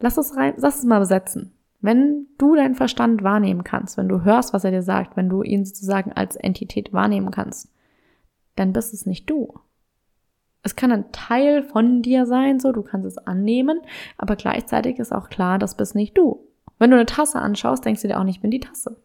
Lass 0.00 0.16
es 0.16 0.36
rein, 0.36 0.54
lass 0.56 0.78
es 0.78 0.84
mal 0.84 0.98
besetzen. 0.98 1.52
Wenn 1.80 2.26
du 2.38 2.54
deinen 2.56 2.74
Verstand 2.74 3.22
wahrnehmen 3.22 3.64
kannst, 3.64 3.96
wenn 3.96 4.08
du 4.08 4.24
hörst, 4.24 4.52
was 4.52 4.64
er 4.64 4.70
dir 4.70 4.82
sagt, 4.82 5.16
wenn 5.16 5.28
du 5.28 5.42
ihn 5.42 5.64
sozusagen 5.64 6.12
als 6.12 6.36
Entität 6.36 6.92
wahrnehmen 6.92 7.30
kannst, 7.30 7.72
dann 8.56 8.72
bist 8.72 8.92
es 8.92 9.06
nicht 9.06 9.30
du. 9.30 9.60
Es 10.62 10.76
kann 10.76 10.92
ein 10.92 11.10
Teil 11.12 11.62
von 11.62 12.02
dir 12.02 12.26
sein, 12.26 12.60
so, 12.60 12.72
du 12.72 12.82
kannst 12.82 13.06
es 13.06 13.16
annehmen, 13.16 13.80
aber 14.18 14.36
gleichzeitig 14.36 14.98
ist 14.98 15.12
auch 15.12 15.30
klar, 15.30 15.58
das 15.58 15.76
bist 15.76 15.94
nicht 15.94 16.18
du. 16.18 16.46
Wenn 16.78 16.90
du 16.90 16.96
eine 16.96 17.06
Tasse 17.06 17.38
anschaust, 17.38 17.84
denkst 17.84 18.02
du 18.02 18.08
dir 18.08 18.18
auch 18.18 18.24
nicht, 18.24 18.36
ich 18.36 18.42
bin 18.42 18.50
die 18.50 18.60
Tasse. 18.60 19.02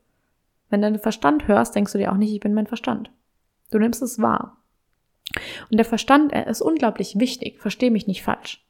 Wenn 0.70 0.82
du 0.82 0.88
deinen 0.88 1.00
Verstand 1.00 1.48
hörst, 1.48 1.76
denkst 1.76 1.94
du 1.94 1.98
dir 1.98 2.12
auch 2.12 2.18
nicht, 2.18 2.34
ich 2.34 2.40
bin 2.42 2.54
mein 2.54 2.68
Verstand. 2.68 3.12
Du 3.72 3.80
nimmst 3.80 4.02
es 4.02 4.20
wahr. 4.20 4.58
Und 5.72 5.78
der 5.78 5.86
Verstand, 5.86 6.34
er 6.34 6.48
ist 6.48 6.62
unglaublich 6.62 7.20
wichtig, 7.20 7.60
versteh 7.60 7.90
mich 7.90 8.08
nicht 8.08 8.24
falsch. 8.24 8.65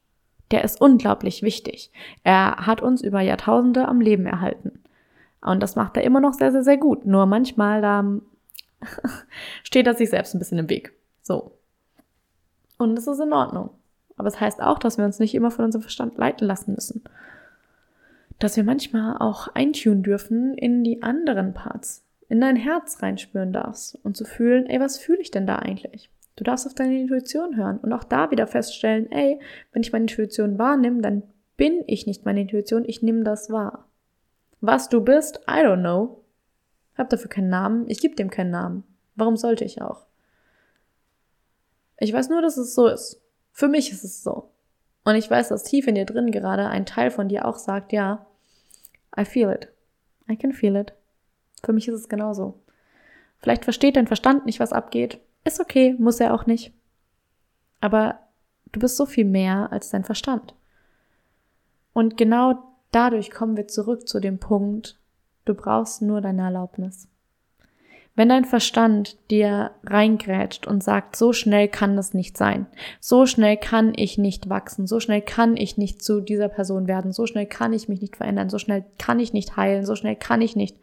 Der 0.52 0.64
ist 0.64 0.80
unglaublich 0.80 1.42
wichtig. 1.42 1.92
Er 2.24 2.68
hat 2.68 2.82
uns 2.82 3.02
über 3.02 3.22
Jahrtausende 3.22 3.88
am 3.88 4.02
Leben 4.02 4.26
erhalten. 4.26 4.84
Und 5.42 5.62
das 5.62 5.76
macht 5.76 5.98
er 5.98 6.04
immer 6.04 6.20
noch 6.20 6.34
sehr, 6.34 6.52
sehr, 6.52 6.64
sehr 6.64 6.78
gut. 6.78 7.06
Nur 7.06 7.26
manchmal, 7.26 7.82
da 7.82 8.04
steht 9.64 9.88
er 9.88 9.96
sich 9.96 10.10
selbst 10.10 10.34
ein 10.34 10.40
bisschen 10.40 10.60
im 10.60 10.70
Weg. 10.70 10.94
So. 11.22 11.52
Und 12.78 12.96
das 12.96 13.08
ist 13.08 13.20
in 13.20 13.34
Ordnung. 13.34 13.70
Aber 14.18 14.28
es 14.28 14.36
das 14.36 14.42
heißt 14.42 14.62
auch, 14.62 14.80
dass 14.80 14.98
wir 14.98 15.06
uns 15.06 15.20
nicht 15.20 15.36
immer 15.36 15.52
von 15.52 15.66
unserem 15.66 15.82
Verstand 15.82 16.18
leiten 16.18 16.48
lassen 16.48 16.74
müssen. 16.74 17.04
Dass 18.40 18.56
wir 18.56 18.64
manchmal 18.64 19.18
auch 19.18 19.50
eintun 19.50 20.04
dürfen 20.04 20.56
in 20.56 20.84
die 20.84 21.04
anderen 21.04 21.54
Parts, 21.54 22.04
in 22.28 22.42
dein 22.42 22.56
Herz 22.56 23.02
reinspüren 23.02 23.54
darfst 23.54 23.98
und 24.04 24.18
zu 24.18 24.26
fühlen, 24.26 24.68
ey, 24.68 24.80
was 24.80 24.98
fühle 24.98 25.22
ich 25.22 25.32
denn 25.32 25.48
da 25.48 25.58
eigentlich? 25.58 26.10
Du 26.36 26.44
darfst 26.44 26.68
auf 26.68 26.74
deine 26.74 27.00
Intuition 27.00 27.56
hören 27.56 27.78
und 27.80 27.94
auch 27.94 28.04
da 28.04 28.32
wieder 28.32 28.48
feststellen, 28.48 29.12
ey, 29.12 29.40
wenn 29.72 29.82
ich 29.82 29.92
meine 29.92 30.04
Intuition 30.04 30.58
wahrnehme, 30.60 31.02
dann 31.02 31.24
bin 31.58 31.84
ich 31.88 32.06
nicht 32.08 32.26
meine 32.26 32.42
Intuition, 32.42 32.84
ich 32.86 33.02
nehme 33.02 33.24
das 33.24 33.50
wahr. 33.50 33.88
Was 34.60 34.90
du 34.90 35.02
bist, 35.02 35.40
I 35.48 35.62
don't 35.62 35.80
know. 35.80 36.24
Hab 36.98 37.10
dafür 37.10 37.30
keinen 37.30 37.50
Namen, 37.50 37.90
ich 37.90 38.02
gebe 38.02 38.16
dem 38.16 38.30
keinen 38.30 38.52
Namen. 38.52 38.84
Warum 39.16 39.38
sollte 39.38 39.64
ich 39.64 39.82
auch? 39.82 40.06
Ich 41.98 42.12
weiß 42.12 42.30
nur, 42.30 42.42
dass 42.42 42.58
es 42.58 42.76
so 42.76 42.88
ist. 42.88 43.22
Für 43.52 43.70
mich 43.70 43.92
ist 43.92 44.04
es 44.04 44.22
so. 44.22 44.52
Und 45.06 45.16
ich 45.16 45.30
weiß, 45.30 45.50
dass 45.50 45.64
tief 45.64 45.88
in 45.88 45.96
dir 45.96 46.06
drin 46.06 46.32
gerade 46.32 46.68
ein 46.68 46.86
Teil 46.86 47.12
von 47.12 47.30
dir 47.30 47.46
auch 47.46 47.58
sagt, 47.58 47.94
ja, 47.94 48.26
I 49.18 49.24
feel 49.24 49.50
it. 49.50 49.70
I 50.30 50.36
can 50.36 50.52
feel 50.52 50.76
it. 50.76 50.94
Für 51.64 51.72
mich 51.72 51.88
ist 51.88 51.96
es 51.96 52.10
genauso. 52.10 52.60
Vielleicht 53.40 53.64
versteht 53.64 53.96
dein 53.96 54.08
Verstand 54.08 54.46
nicht, 54.46 54.60
was 54.60 54.74
abgeht. 54.74 55.20
Ist 55.46 55.60
okay, 55.60 55.96
muss 55.98 56.20
er 56.20 56.34
auch 56.34 56.46
nicht. 56.48 56.74
Aber 57.80 58.20
du 58.72 58.80
bist 58.80 58.98
so 58.98 59.06
viel 59.06 59.26
mehr 59.26 59.72
als 59.72 59.90
dein 59.92 60.04
Verstand. 60.04 60.54
Und 61.94 62.18
genau 62.18 62.62
dadurch 62.92 63.32
kommen 63.32 63.56
wir 63.56 63.68
zurück 63.68 64.08
zu 64.08 64.20
dem 64.20 64.40
Punkt, 64.40 65.00
du 65.46 65.54
brauchst 65.54 66.02
nur 66.02 66.20
deine 66.20 66.42
Erlaubnis. 66.42 67.08
Wenn 68.16 68.30
dein 68.30 68.46
Verstand 68.46 69.18
dir 69.30 69.72
reingrätscht 69.84 70.68
und 70.68 70.82
sagt, 70.84 71.18
so 71.18 71.34
schnell 71.34 71.68
kann 71.68 71.98
das 71.98 72.14
nicht 72.14 72.38
sein, 72.38 72.66
so 73.02 73.26
schnell 73.26 73.58
kann 73.58 73.94
ich 73.96 74.18
nicht 74.18 74.50
wachsen, 74.50 74.88
so 74.88 75.02
schnell 75.02 75.22
kann 75.22 75.58
ich 75.58 75.78
nicht 75.78 76.02
zu 76.02 76.22
dieser 76.22 76.48
Person 76.48 76.88
werden, 76.88 77.12
so 77.12 77.28
schnell 77.28 77.46
kann 77.46 77.74
ich 77.74 77.90
mich 77.90 78.02
nicht 78.02 78.16
verändern, 78.16 78.50
so 78.50 78.58
schnell 78.58 78.86
kann 78.98 79.20
ich 79.20 79.34
nicht 79.34 79.58
heilen, 79.58 79.86
so 79.86 79.96
schnell 79.96 80.16
kann 80.16 80.42
ich 80.42 80.56
nicht. 80.56 80.78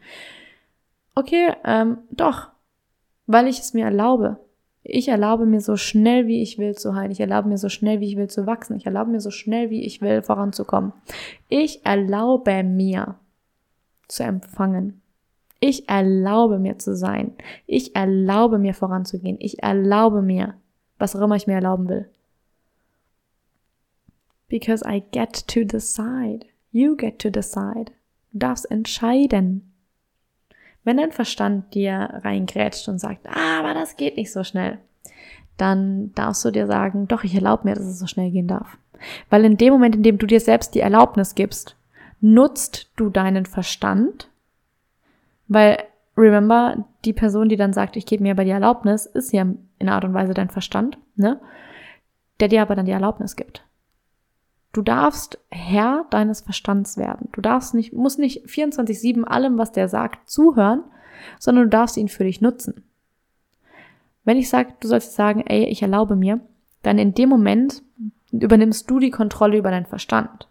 Okay, 1.15 1.53
ähm, 1.65 1.97
doch, 2.11 2.49
weil 3.25 3.47
ich 3.47 3.59
es 3.59 3.73
mir 3.73 3.85
erlaube. 3.85 4.37
Ich 4.83 5.07
erlaube 5.07 5.45
mir 5.45 5.61
so 5.61 5.77
schnell, 5.77 6.27
wie 6.27 6.41
ich 6.41 6.57
will 6.57 6.75
zu 6.75 6.93
heilen. 6.93 7.11
Ich 7.11 7.21
erlaube 7.21 7.47
mir 7.47 7.57
so 7.57 7.69
schnell, 7.69 8.01
wie 8.01 8.07
ich 8.07 8.17
will 8.17 8.29
zu 8.29 8.45
wachsen. 8.45 8.75
Ich 8.75 8.85
erlaube 8.85 9.11
mir 9.11 9.21
so 9.21 9.31
schnell, 9.31 9.69
wie 9.69 9.85
ich 9.85 10.01
will 10.01 10.21
voranzukommen. 10.21 10.91
Ich 11.47 11.85
erlaube 11.85 12.63
mir 12.63 13.15
zu 14.09 14.23
empfangen. 14.23 15.01
Ich 15.61 15.87
erlaube 15.87 16.59
mir 16.59 16.77
zu 16.77 16.95
sein. 16.95 17.33
Ich 17.65 17.95
erlaube 17.95 18.59
mir 18.59 18.73
voranzugehen. 18.73 19.37
Ich 19.39 19.63
erlaube 19.63 20.21
mir, 20.21 20.55
was 20.99 21.15
auch 21.15 21.21
immer 21.21 21.37
ich 21.37 21.47
mir 21.47 21.53
erlauben 21.53 21.87
will. 21.87 22.09
Because 24.49 24.83
I 24.85 25.01
get 25.11 25.47
to 25.47 25.63
decide. 25.63 26.45
You 26.71 26.97
get 26.97 27.19
to 27.19 27.29
decide. 27.29 27.93
Du 28.33 28.39
darfst 28.39 28.69
entscheiden. 28.69 29.72
Wenn 30.83 30.97
dein 30.97 31.11
Verstand 31.11 31.73
dir 31.73 32.21
reingrätscht 32.23 32.87
und 32.87 32.99
sagt, 32.99 33.27
ah, 33.27 33.59
aber 33.59 33.73
das 33.73 33.95
geht 33.95 34.17
nicht 34.17 34.31
so 34.31 34.43
schnell, 34.43 34.79
dann 35.57 36.13
darfst 36.15 36.43
du 36.43 36.51
dir 36.51 36.67
sagen, 36.67 37.07
doch, 37.07 37.23
ich 37.23 37.35
erlaube 37.35 37.67
mir, 37.67 37.75
dass 37.75 37.85
es 37.85 37.99
so 37.99 38.07
schnell 38.07 38.31
gehen 38.31 38.47
darf. 38.47 38.77
Weil 39.29 39.45
in 39.45 39.57
dem 39.57 39.73
Moment, 39.73 39.95
in 39.95 40.03
dem 40.03 40.17
du 40.17 40.25
dir 40.25 40.39
selbst 40.39 40.75
die 40.75 40.79
Erlaubnis 40.79 41.35
gibst, 41.35 41.75
nutzt 42.21 42.91
du 42.95 43.09
deinen 43.09 43.45
Verstand 43.45 44.29
weil, 45.47 45.83
remember, 46.17 46.85
die 47.05 47.13
Person, 47.13 47.49
die 47.49 47.57
dann 47.57 47.73
sagt, 47.73 47.95
ich 47.95 48.05
gebe 48.05 48.23
mir 48.23 48.31
aber 48.31 48.43
die 48.43 48.51
Erlaubnis, 48.51 49.05
ist 49.05 49.33
ja 49.33 49.45
in 49.79 49.89
Art 49.89 50.05
und 50.05 50.13
Weise 50.13 50.33
dein 50.33 50.49
Verstand, 50.49 50.97
ne? 51.15 51.39
Der 52.39 52.47
dir 52.47 52.61
aber 52.61 52.75
dann 52.75 52.85
die 52.85 52.91
Erlaubnis 52.91 53.35
gibt. 53.35 53.63
Du 54.73 54.81
darfst 54.81 55.39
Herr 55.49 56.05
deines 56.09 56.41
Verstands 56.41 56.97
werden. 56.97 57.29
Du 57.31 57.41
darfst 57.41 57.73
nicht, 57.75 57.93
musst 57.93 58.19
nicht 58.19 58.45
24-7 58.47 59.23
allem, 59.23 59.57
was 59.57 59.71
der 59.71 59.87
sagt, 59.87 60.27
zuhören, 60.27 60.83
sondern 61.39 61.65
du 61.65 61.69
darfst 61.69 61.95
ihn 61.95 62.09
für 62.09 62.23
dich 62.23 62.41
nutzen. 62.41 62.83
Wenn 64.25 64.37
ich 64.37 64.49
sage, 64.49 64.73
du 64.79 64.87
sollst 64.87 65.13
sagen, 65.13 65.41
ey, 65.45 65.65
ich 65.65 65.83
erlaube 65.83 66.15
mir, 66.15 66.39
dann 66.81 66.97
in 66.97 67.13
dem 67.13 67.29
Moment 67.29 67.83
übernimmst 68.31 68.89
du 68.89 68.99
die 68.99 69.11
Kontrolle 69.11 69.57
über 69.57 69.69
deinen 69.69 69.85
Verstand. 69.85 70.47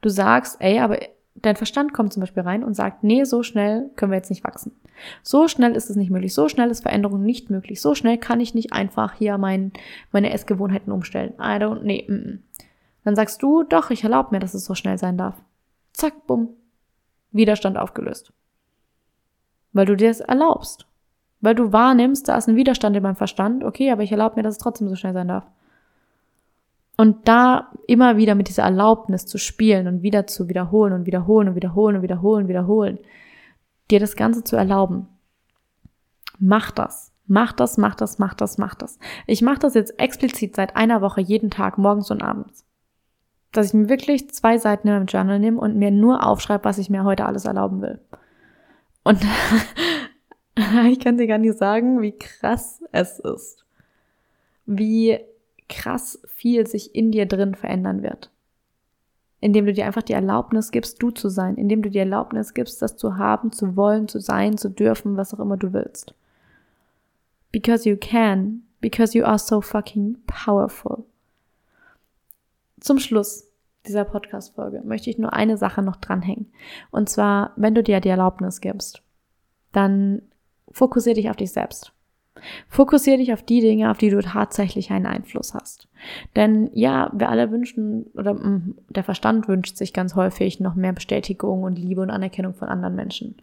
Du 0.00 0.10
sagst, 0.10 0.58
ey, 0.60 0.78
aber 0.78 1.00
dein 1.34 1.56
Verstand 1.56 1.92
kommt 1.92 2.12
zum 2.12 2.20
Beispiel 2.20 2.44
rein 2.44 2.62
und 2.62 2.74
sagt, 2.74 3.02
nee, 3.02 3.24
so 3.24 3.42
schnell 3.42 3.90
können 3.96 4.12
wir 4.12 4.16
jetzt 4.16 4.30
nicht 4.30 4.44
wachsen. 4.44 4.72
So 5.22 5.48
schnell 5.48 5.74
ist 5.74 5.90
es 5.90 5.96
nicht 5.96 6.10
möglich. 6.10 6.34
So 6.34 6.48
schnell 6.48 6.70
ist 6.70 6.82
Veränderung 6.82 7.22
nicht 7.22 7.50
möglich. 7.50 7.80
So 7.80 7.94
schnell 7.96 8.16
kann 8.16 8.40
ich 8.40 8.54
nicht 8.54 8.72
einfach 8.72 9.14
hier 9.14 9.38
mein, 9.38 9.72
meine 10.12 10.32
Essgewohnheiten 10.32 10.92
umstellen. 10.92 11.34
I 11.38 11.58
don't, 11.58 11.82
nee, 11.82 12.06
mm, 12.08 12.12
mm. 12.12 12.42
Dann 13.06 13.14
sagst 13.14 13.40
du, 13.40 13.62
doch, 13.62 13.90
ich 13.90 14.02
erlaube 14.02 14.30
mir, 14.32 14.40
dass 14.40 14.52
es 14.52 14.64
so 14.64 14.74
schnell 14.74 14.98
sein 14.98 15.16
darf. 15.16 15.36
Zack, 15.92 16.26
bumm. 16.26 16.48
Widerstand 17.30 17.78
aufgelöst. 17.78 18.32
Weil 19.72 19.86
du 19.86 19.94
dir 19.94 20.10
es 20.10 20.18
erlaubst. 20.18 20.88
Weil 21.40 21.54
du 21.54 21.72
wahrnimmst, 21.72 22.26
da 22.26 22.36
ist 22.36 22.48
ein 22.48 22.56
Widerstand 22.56 22.96
in 22.96 23.04
meinem 23.04 23.14
Verstand. 23.14 23.62
Okay, 23.62 23.92
aber 23.92 24.02
ich 24.02 24.10
erlaube 24.10 24.34
mir, 24.34 24.42
dass 24.42 24.56
es 24.56 24.58
trotzdem 24.60 24.88
so 24.88 24.96
schnell 24.96 25.12
sein 25.12 25.28
darf. 25.28 25.46
Und 26.96 27.28
da 27.28 27.70
immer 27.86 28.16
wieder 28.16 28.34
mit 28.34 28.48
dieser 28.48 28.64
Erlaubnis 28.64 29.24
zu 29.24 29.38
spielen 29.38 29.86
und 29.86 30.02
wieder 30.02 30.26
zu 30.26 30.48
wiederholen 30.48 30.92
und 30.92 31.06
wiederholen 31.06 31.46
und 31.46 31.54
wiederholen 31.54 31.94
und 31.94 32.02
wiederholen 32.02 32.42
und 32.42 32.48
wiederholen, 32.48 32.98
dir 33.88 34.00
das 34.00 34.16
Ganze 34.16 34.42
zu 34.42 34.56
erlauben. 34.56 35.06
Mach 36.40 36.72
das. 36.72 37.12
Mach 37.28 37.52
das, 37.52 37.78
mach 37.78 37.94
das, 37.94 38.18
mach 38.18 38.34
das, 38.34 38.58
mach 38.58 38.74
das. 38.74 38.98
Ich 39.28 39.42
mache 39.42 39.60
das 39.60 39.74
jetzt 39.74 39.96
explizit 40.00 40.56
seit 40.56 40.74
einer 40.74 41.02
Woche 41.02 41.20
jeden 41.20 41.50
Tag, 41.50 41.78
morgens 41.78 42.10
und 42.10 42.20
abends. 42.20 42.65
Dass 43.52 43.68
ich 43.68 43.74
mir 43.74 43.88
wirklich 43.88 44.30
zwei 44.30 44.58
Seiten 44.58 44.88
in 44.88 44.94
meinem 44.94 45.06
Journal 45.06 45.38
nehme 45.38 45.60
und 45.60 45.76
mir 45.76 45.90
nur 45.90 46.26
aufschreibe, 46.26 46.64
was 46.64 46.78
ich 46.78 46.90
mir 46.90 47.04
heute 47.04 47.26
alles 47.26 47.44
erlauben 47.44 47.80
will. 47.80 48.00
Und 49.02 49.22
ich 50.88 51.00
kann 51.00 51.16
dir 51.16 51.26
gar 51.26 51.38
nicht 51.38 51.58
sagen, 51.58 52.02
wie 52.02 52.12
krass 52.12 52.82
es 52.92 53.18
ist. 53.18 53.64
Wie 54.66 55.20
krass 55.68 56.20
viel 56.26 56.66
sich 56.66 56.94
in 56.94 57.10
dir 57.10 57.26
drin 57.26 57.54
verändern 57.54 58.02
wird. 58.02 58.30
Indem 59.40 59.66
du 59.66 59.72
dir 59.72 59.86
einfach 59.86 60.02
die 60.02 60.12
Erlaubnis 60.14 60.70
gibst, 60.70 61.02
du 61.02 61.10
zu 61.10 61.28
sein, 61.28 61.56
indem 61.56 61.82
du 61.82 61.90
die 61.90 61.98
Erlaubnis 61.98 62.54
gibst, 62.54 62.80
das 62.82 62.96
zu 62.96 63.16
haben, 63.16 63.52
zu 63.52 63.76
wollen, 63.76 64.08
zu 64.08 64.18
sein, 64.20 64.56
zu 64.56 64.70
dürfen, 64.70 65.16
was 65.16 65.34
auch 65.34 65.40
immer 65.40 65.56
du 65.56 65.72
willst. 65.72 66.14
Because 67.52 67.88
you 67.88 67.96
can, 67.96 68.62
because 68.80 69.16
you 69.16 69.24
are 69.24 69.38
so 69.38 69.60
fucking 69.60 70.16
powerful. 70.26 71.04
Zum 72.80 72.98
Schluss 72.98 73.46
dieser 73.86 74.04
Podcast-Folge 74.04 74.82
möchte 74.84 75.10
ich 75.10 75.18
nur 75.18 75.32
eine 75.32 75.56
Sache 75.56 75.82
noch 75.82 75.96
dranhängen. 75.96 76.52
Und 76.90 77.08
zwar, 77.08 77.52
wenn 77.56 77.74
du 77.74 77.82
dir 77.82 78.00
die 78.00 78.08
Erlaubnis 78.08 78.60
gibst, 78.60 79.02
dann 79.72 80.22
fokussier 80.70 81.14
dich 81.14 81.30
auf 81.30 81.36
dich 81.36 81.52
selbst. 81.52 81.92
Fokussiere 82.68 83.16
dich 83.18 83.32
auf 83.32 83.42
die 83.42 83.60
Dinge, 83.60 83.90
auf 83.90 83.98
die 83.98 84.10
du 84.10 84.20
tatsächlich 84.20 84.90
einen 84.90 85.06
Einfluss 85.06 85.54
hast. 85.54 85.88
Denn 86.34 86.70
ja, 86.74 87.10
wir 87.14 87.30
alle 87.30 87.50
wünschen, 87.50 88.06
oder 88.14 88.34
mh, 88.34 88.48
mm, 88.48 88.74
der 88.90 89.04
Verstand 89.04 89.48
wünscht 89.48 89.76
sich 89.76 89.92
ganz 89.92 90.14
häufig 90.14 90.60
noch 90.60 90.74
mehr 90.74 90.92
Bestätigung 90.92 91.62
und 91.62 91.78
Liebe 91.78 92.02
und 92.02 92.10
Anerkennung 92.10 92.54
von 92.54 92.68
anderen 92.68 92.94
Menschen. 92.94 93.36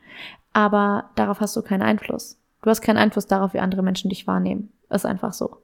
Aber 0.51 1.09
darauf 1.15 1.39
hast 1.39 1.55
du 1.55 1.61
keinen 1.63 1.81
Einfluss. 1.81 2.39
Du 2.61 2.69
hast 2.69 2.81
keinen 2.81 2.97
Einfluss 2.97 3.25
darauf, 3.25 3.53
wie 3.53 3.59
andere 3.59 3.81
Menschen 3.81 4.09
dich 4.09 4.27
wahrnehmen. 4.27 4.71
Ist 4.89 5.05
einfach 5.05 5.33
so. 5.33 5.57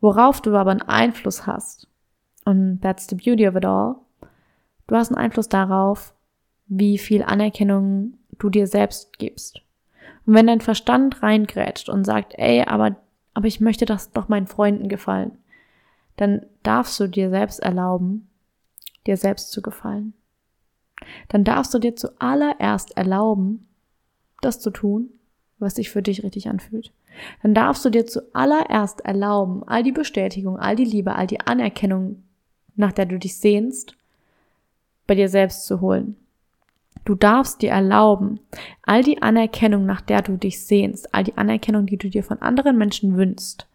Worauf 0.00 0.40
du 0.40 0.56
aber 0.56 0.70
einen 0.70 0.82
Einfluss 0.82 1.46
hast, 1.46 1.88
und 2.44 2.80
that's 2.80 3.06
the 3.08 3.14
beauty 3.14 3.46
of 3.46 3.56
it 3.56 3.64
all, 3.64 3.96
du 4.86 4.96
hast 4.96 5.08
einen 5.10 5.18
Einfluss 5.18 5.48
darauf, 5.48 6.14
wie 6.66 6.98
viel 6.98 7.22
Anerkennung 7.22 8.14
du 8.38 8.50
dir 8.50 8.66
selbst 8.66 9.18
gibst. 9.18 9.60
Und 10.26 10.34
wenn 10.34 10.46
dein 10.46 10.60
Verstand 10.60 11.22
reingrätscht 11.22 11.88
und 11.88 12.04
sagt, 12.04 12.34
ey, 12.36 12.62
aber, 12.62 12.96
aber 13.34 13.46
ich 13.46 13.60
möchte 13.60 13.84
das 13.84 14.12
doch 14.12 14.28
meinen 14.28 14.46
Freunden 14.46 14.88
gefallen, 14.88 15.38
dann 16.16 16.46
darfst 16.62 16.98
du 17.00 17.08
dir 17.08 17.30
selbst 17.30 17.60
erlauben, 17.60 18.28
dir 19.06 19.16
selbst 19.16 19.50
zu 19.50 19.62
gefallen. 19.62 20.14
Dann 21.28 21.44
darfst 21.44 21.74
du 21.74 21.78
dir 21.78 21.96
zuallererst 21.96 22.96
erlauben, 22.96 23.68
das 24.40 24.60
zu 24.60 24.70
tun, 24.70 25.10
was 25.58 25.74
sich 25.74 25.90
für 25.90 26.02
dich 26.02 26.22
richtig 26.22 26.48
anfühlt. 26.48 26.92
Dann 27.42 27.54
darfst 27.54 27.84
du 27.84 27.90
dir 27.90 28.06
zuallererst 28.06 29.00
erlauben, 29.02 29.62
all 29.66 29.82
die 29.82 29.92
Bestätigung, 29.92 30.58
all 30.58 30.76
die 30.76 30.84
Liebe, 30.84 31.14
all 31.14 31.26
die 31.26 31.40
Anerkennung, 31.40 32.22
nach 32.76 32.92
der 32.92 33.06
du 33.06 33.18
dich 33.18 33.36
sehnst, 33.36 33.96
bei 35.06 35.14
dir 35.14 35.28
selbst 35.28 35.66
zu 35.66 35.80
holen. 35.80 36.16
Du 37.04 37.14
darfst 37.14 37.62
dir 37.62 37.70
erlauben, 37.70 38.38
all 38.82 39.02
die 39.02 39.20
Anerkennung, 39.20 39.86
nach 39.86 40.00
der 40.00 40.22
du 40.22 40.36
dich 40.36 40.64
sehnst, 40.64 41.12
all 41.14 41.24
die 41.24 41.36
Anerkennung, 41.36 41.86
die 41.86 41.96
du 41.96 42.08
dir 42.08 42.22
von 42.22 42.40
anderen 42.40 42.78
Menschen 42.78 43.16
wünschst, 43.16 43.66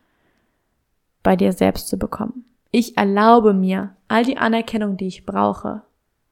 bei 1.24 1.36
dir 1.36 1.52
selbst 1.52 1.90
zu 1.90 1.98
bekommen. 1.98 2.46
Ich 2.72 2.96
erlaube 2.98 3.54
mir, 3.54 3.96
all 4.08 4.24
die 4.24 4.38
Anerkennung, 4.38 4.96
die 4.96 5.08
ich 5.08 5.26
brauche, 5.26 5.82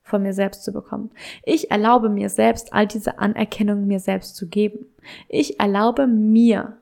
von 0.03 0.21
mir 0.21 0.33
selbst 0.33 0.63
zu 0.63 0.71
bekommen. 0.71 1.09
Ich 1.43 1.71
erlaube 1.71 2.09
mir 2.09 2.29
selbst, 2.29 2.71
all 2.71 2.87
diese 2.87 3.19
Anerkennung 3.19 3.87
mir 3.87 3.99
selbst 3.99 4.35
zu 4.35 4.47
geben. 4.47 4.85
Ich 5.27 5.59
erlaube 5.59 6.07
mir, 6.07 6.77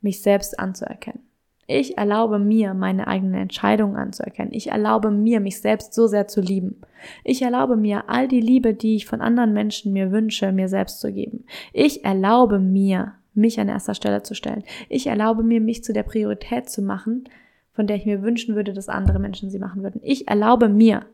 mich 0.00 0.20
selbst 0.20 0.58
anzuerkennen. 0.58 1.22
Ich 1.68 1.98
erlaube 1.98 2.38
mir, 2.38 2.74
meine 2.74 3.08
eigenen 3.08 3.34
Entscheidungen 3.34 3.96
anzuerkennen. 3.96 4.52
Ich 4.52 4.68
erlaube 4.68 5.10
mir, 5.10 5.40
mich 5.40 5.60
selbst 5.60 5.94
so 5.94 6.06
sehr 6.06 6.28
zu 6.28 6.40
lieben. 6.40 6.80
Ich 7.24 7.42
erlaube 7.42 7.76
mir, 7.76 8.08
all 8.08 8.28
die 8.28 8.40
Liebe, 8.40 8.72
die 8.72 8.94
ich 8.94 9.06
von 9.06 9.20
anderen 9.20 9.52
Menschen 9.52 9.92
mir 9.92 10.12
wünsche, 10.12 10.52
mir 10.52 10.68
selbst 10.68 11.00
zu 11.00 11.12
geben. 11.12 11.44
Ich 11.72 12.04
erlaube 12.04 12.60
mir, 12.60 13.14
mich 13.34 13.58
an 13.58 13.68
erster 13.68 13.94
Stelle 13.94 14.22
zu 14.22 14.34
stellen. 14.34 14.62
Ich 14.88 15.08
erlaube 15.08 15.42
mir, 15.42 15.60
mich 15.60 15.82
zu 15.82 15.92
der 15.92 16.04
Priorität 16.04 16.70
zu 16.70 16.82
machen, 16.82 17.28
von 17.72 17.86
der 17.86 17.96
ich 17.96 18.06
mir 18.06 18.22
wünschen 18.22 18.54
würde, 18.54 18.72
dass 18.72 18.88
andere 18.88 19.18
Menschen 19.18 19.50
sie 19.50 19.58
machen 19.58 19.82
würden. 19.82 20.00
Ich 20.04 20.28
erlaube 20.28 20.68
mir, 20.68 21.04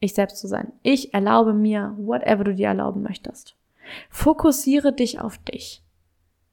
ich 0.00 0.14
selbst 0.14 0.38
zu 0.38 0.48
sein. 0.48 0.72
Ich 0.82 1.14
erlaube 1.14 1.54
mir, 1.54 1.94
whatever 1.98 2.44
du 2.44 2.54
dir 2.54 2.68
erlauben 2.68 3.02
möchtest. 3.02 3.56
Fokussiere 4.08 4.92
dich 4.92 5.20
auf 5.20 5.38
dich. 5.38 5.82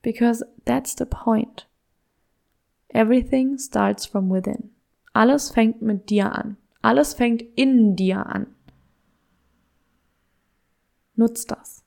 Because 0.02 0.46
that's 0.66 0.96
the 0.98 1.06
point. 1.06 1.67
Everything 2.90 3.58
starts 3.58 4.06
from 4.06 4.30
within. 4.32 4.72
Alles 5.14 5.50
fängt 5.50 5.82
mit 5.82 6.10
dir 6.10 6.34
an. 6.34 6.58
Alles 6.82 7.14
fängt 7.14 7.42
in 7.56 7.96
dir 7.96 8.26
an. 8.26 8.48
Nutz 11.16 11.46
das. 11.46 11.84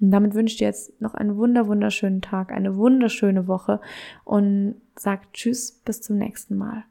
Und 0.00 0.10
damit 0.10 0.34
wünsche 0.34 0.54
ich 0.54 0.58
dir 0.58 0.66
jetzt 0.66 1.00
noch 1.00 1.14
einen 1.14 1.36
wunder 1.36 1.66
wunderschönen 1.66 2.22
Tag, 2.22 2.50
eine 2.50 2.76
wunderschöne 2.76 3.46
Woche 3.46 3.80
und 4.24 4.80
sag 4.96 5.32
Tschüss, 5.32 5.72
bis 5.84 6.00
zum 6.00 6.18
nächsten 6.18 6.56
Mal. 6.56 6.84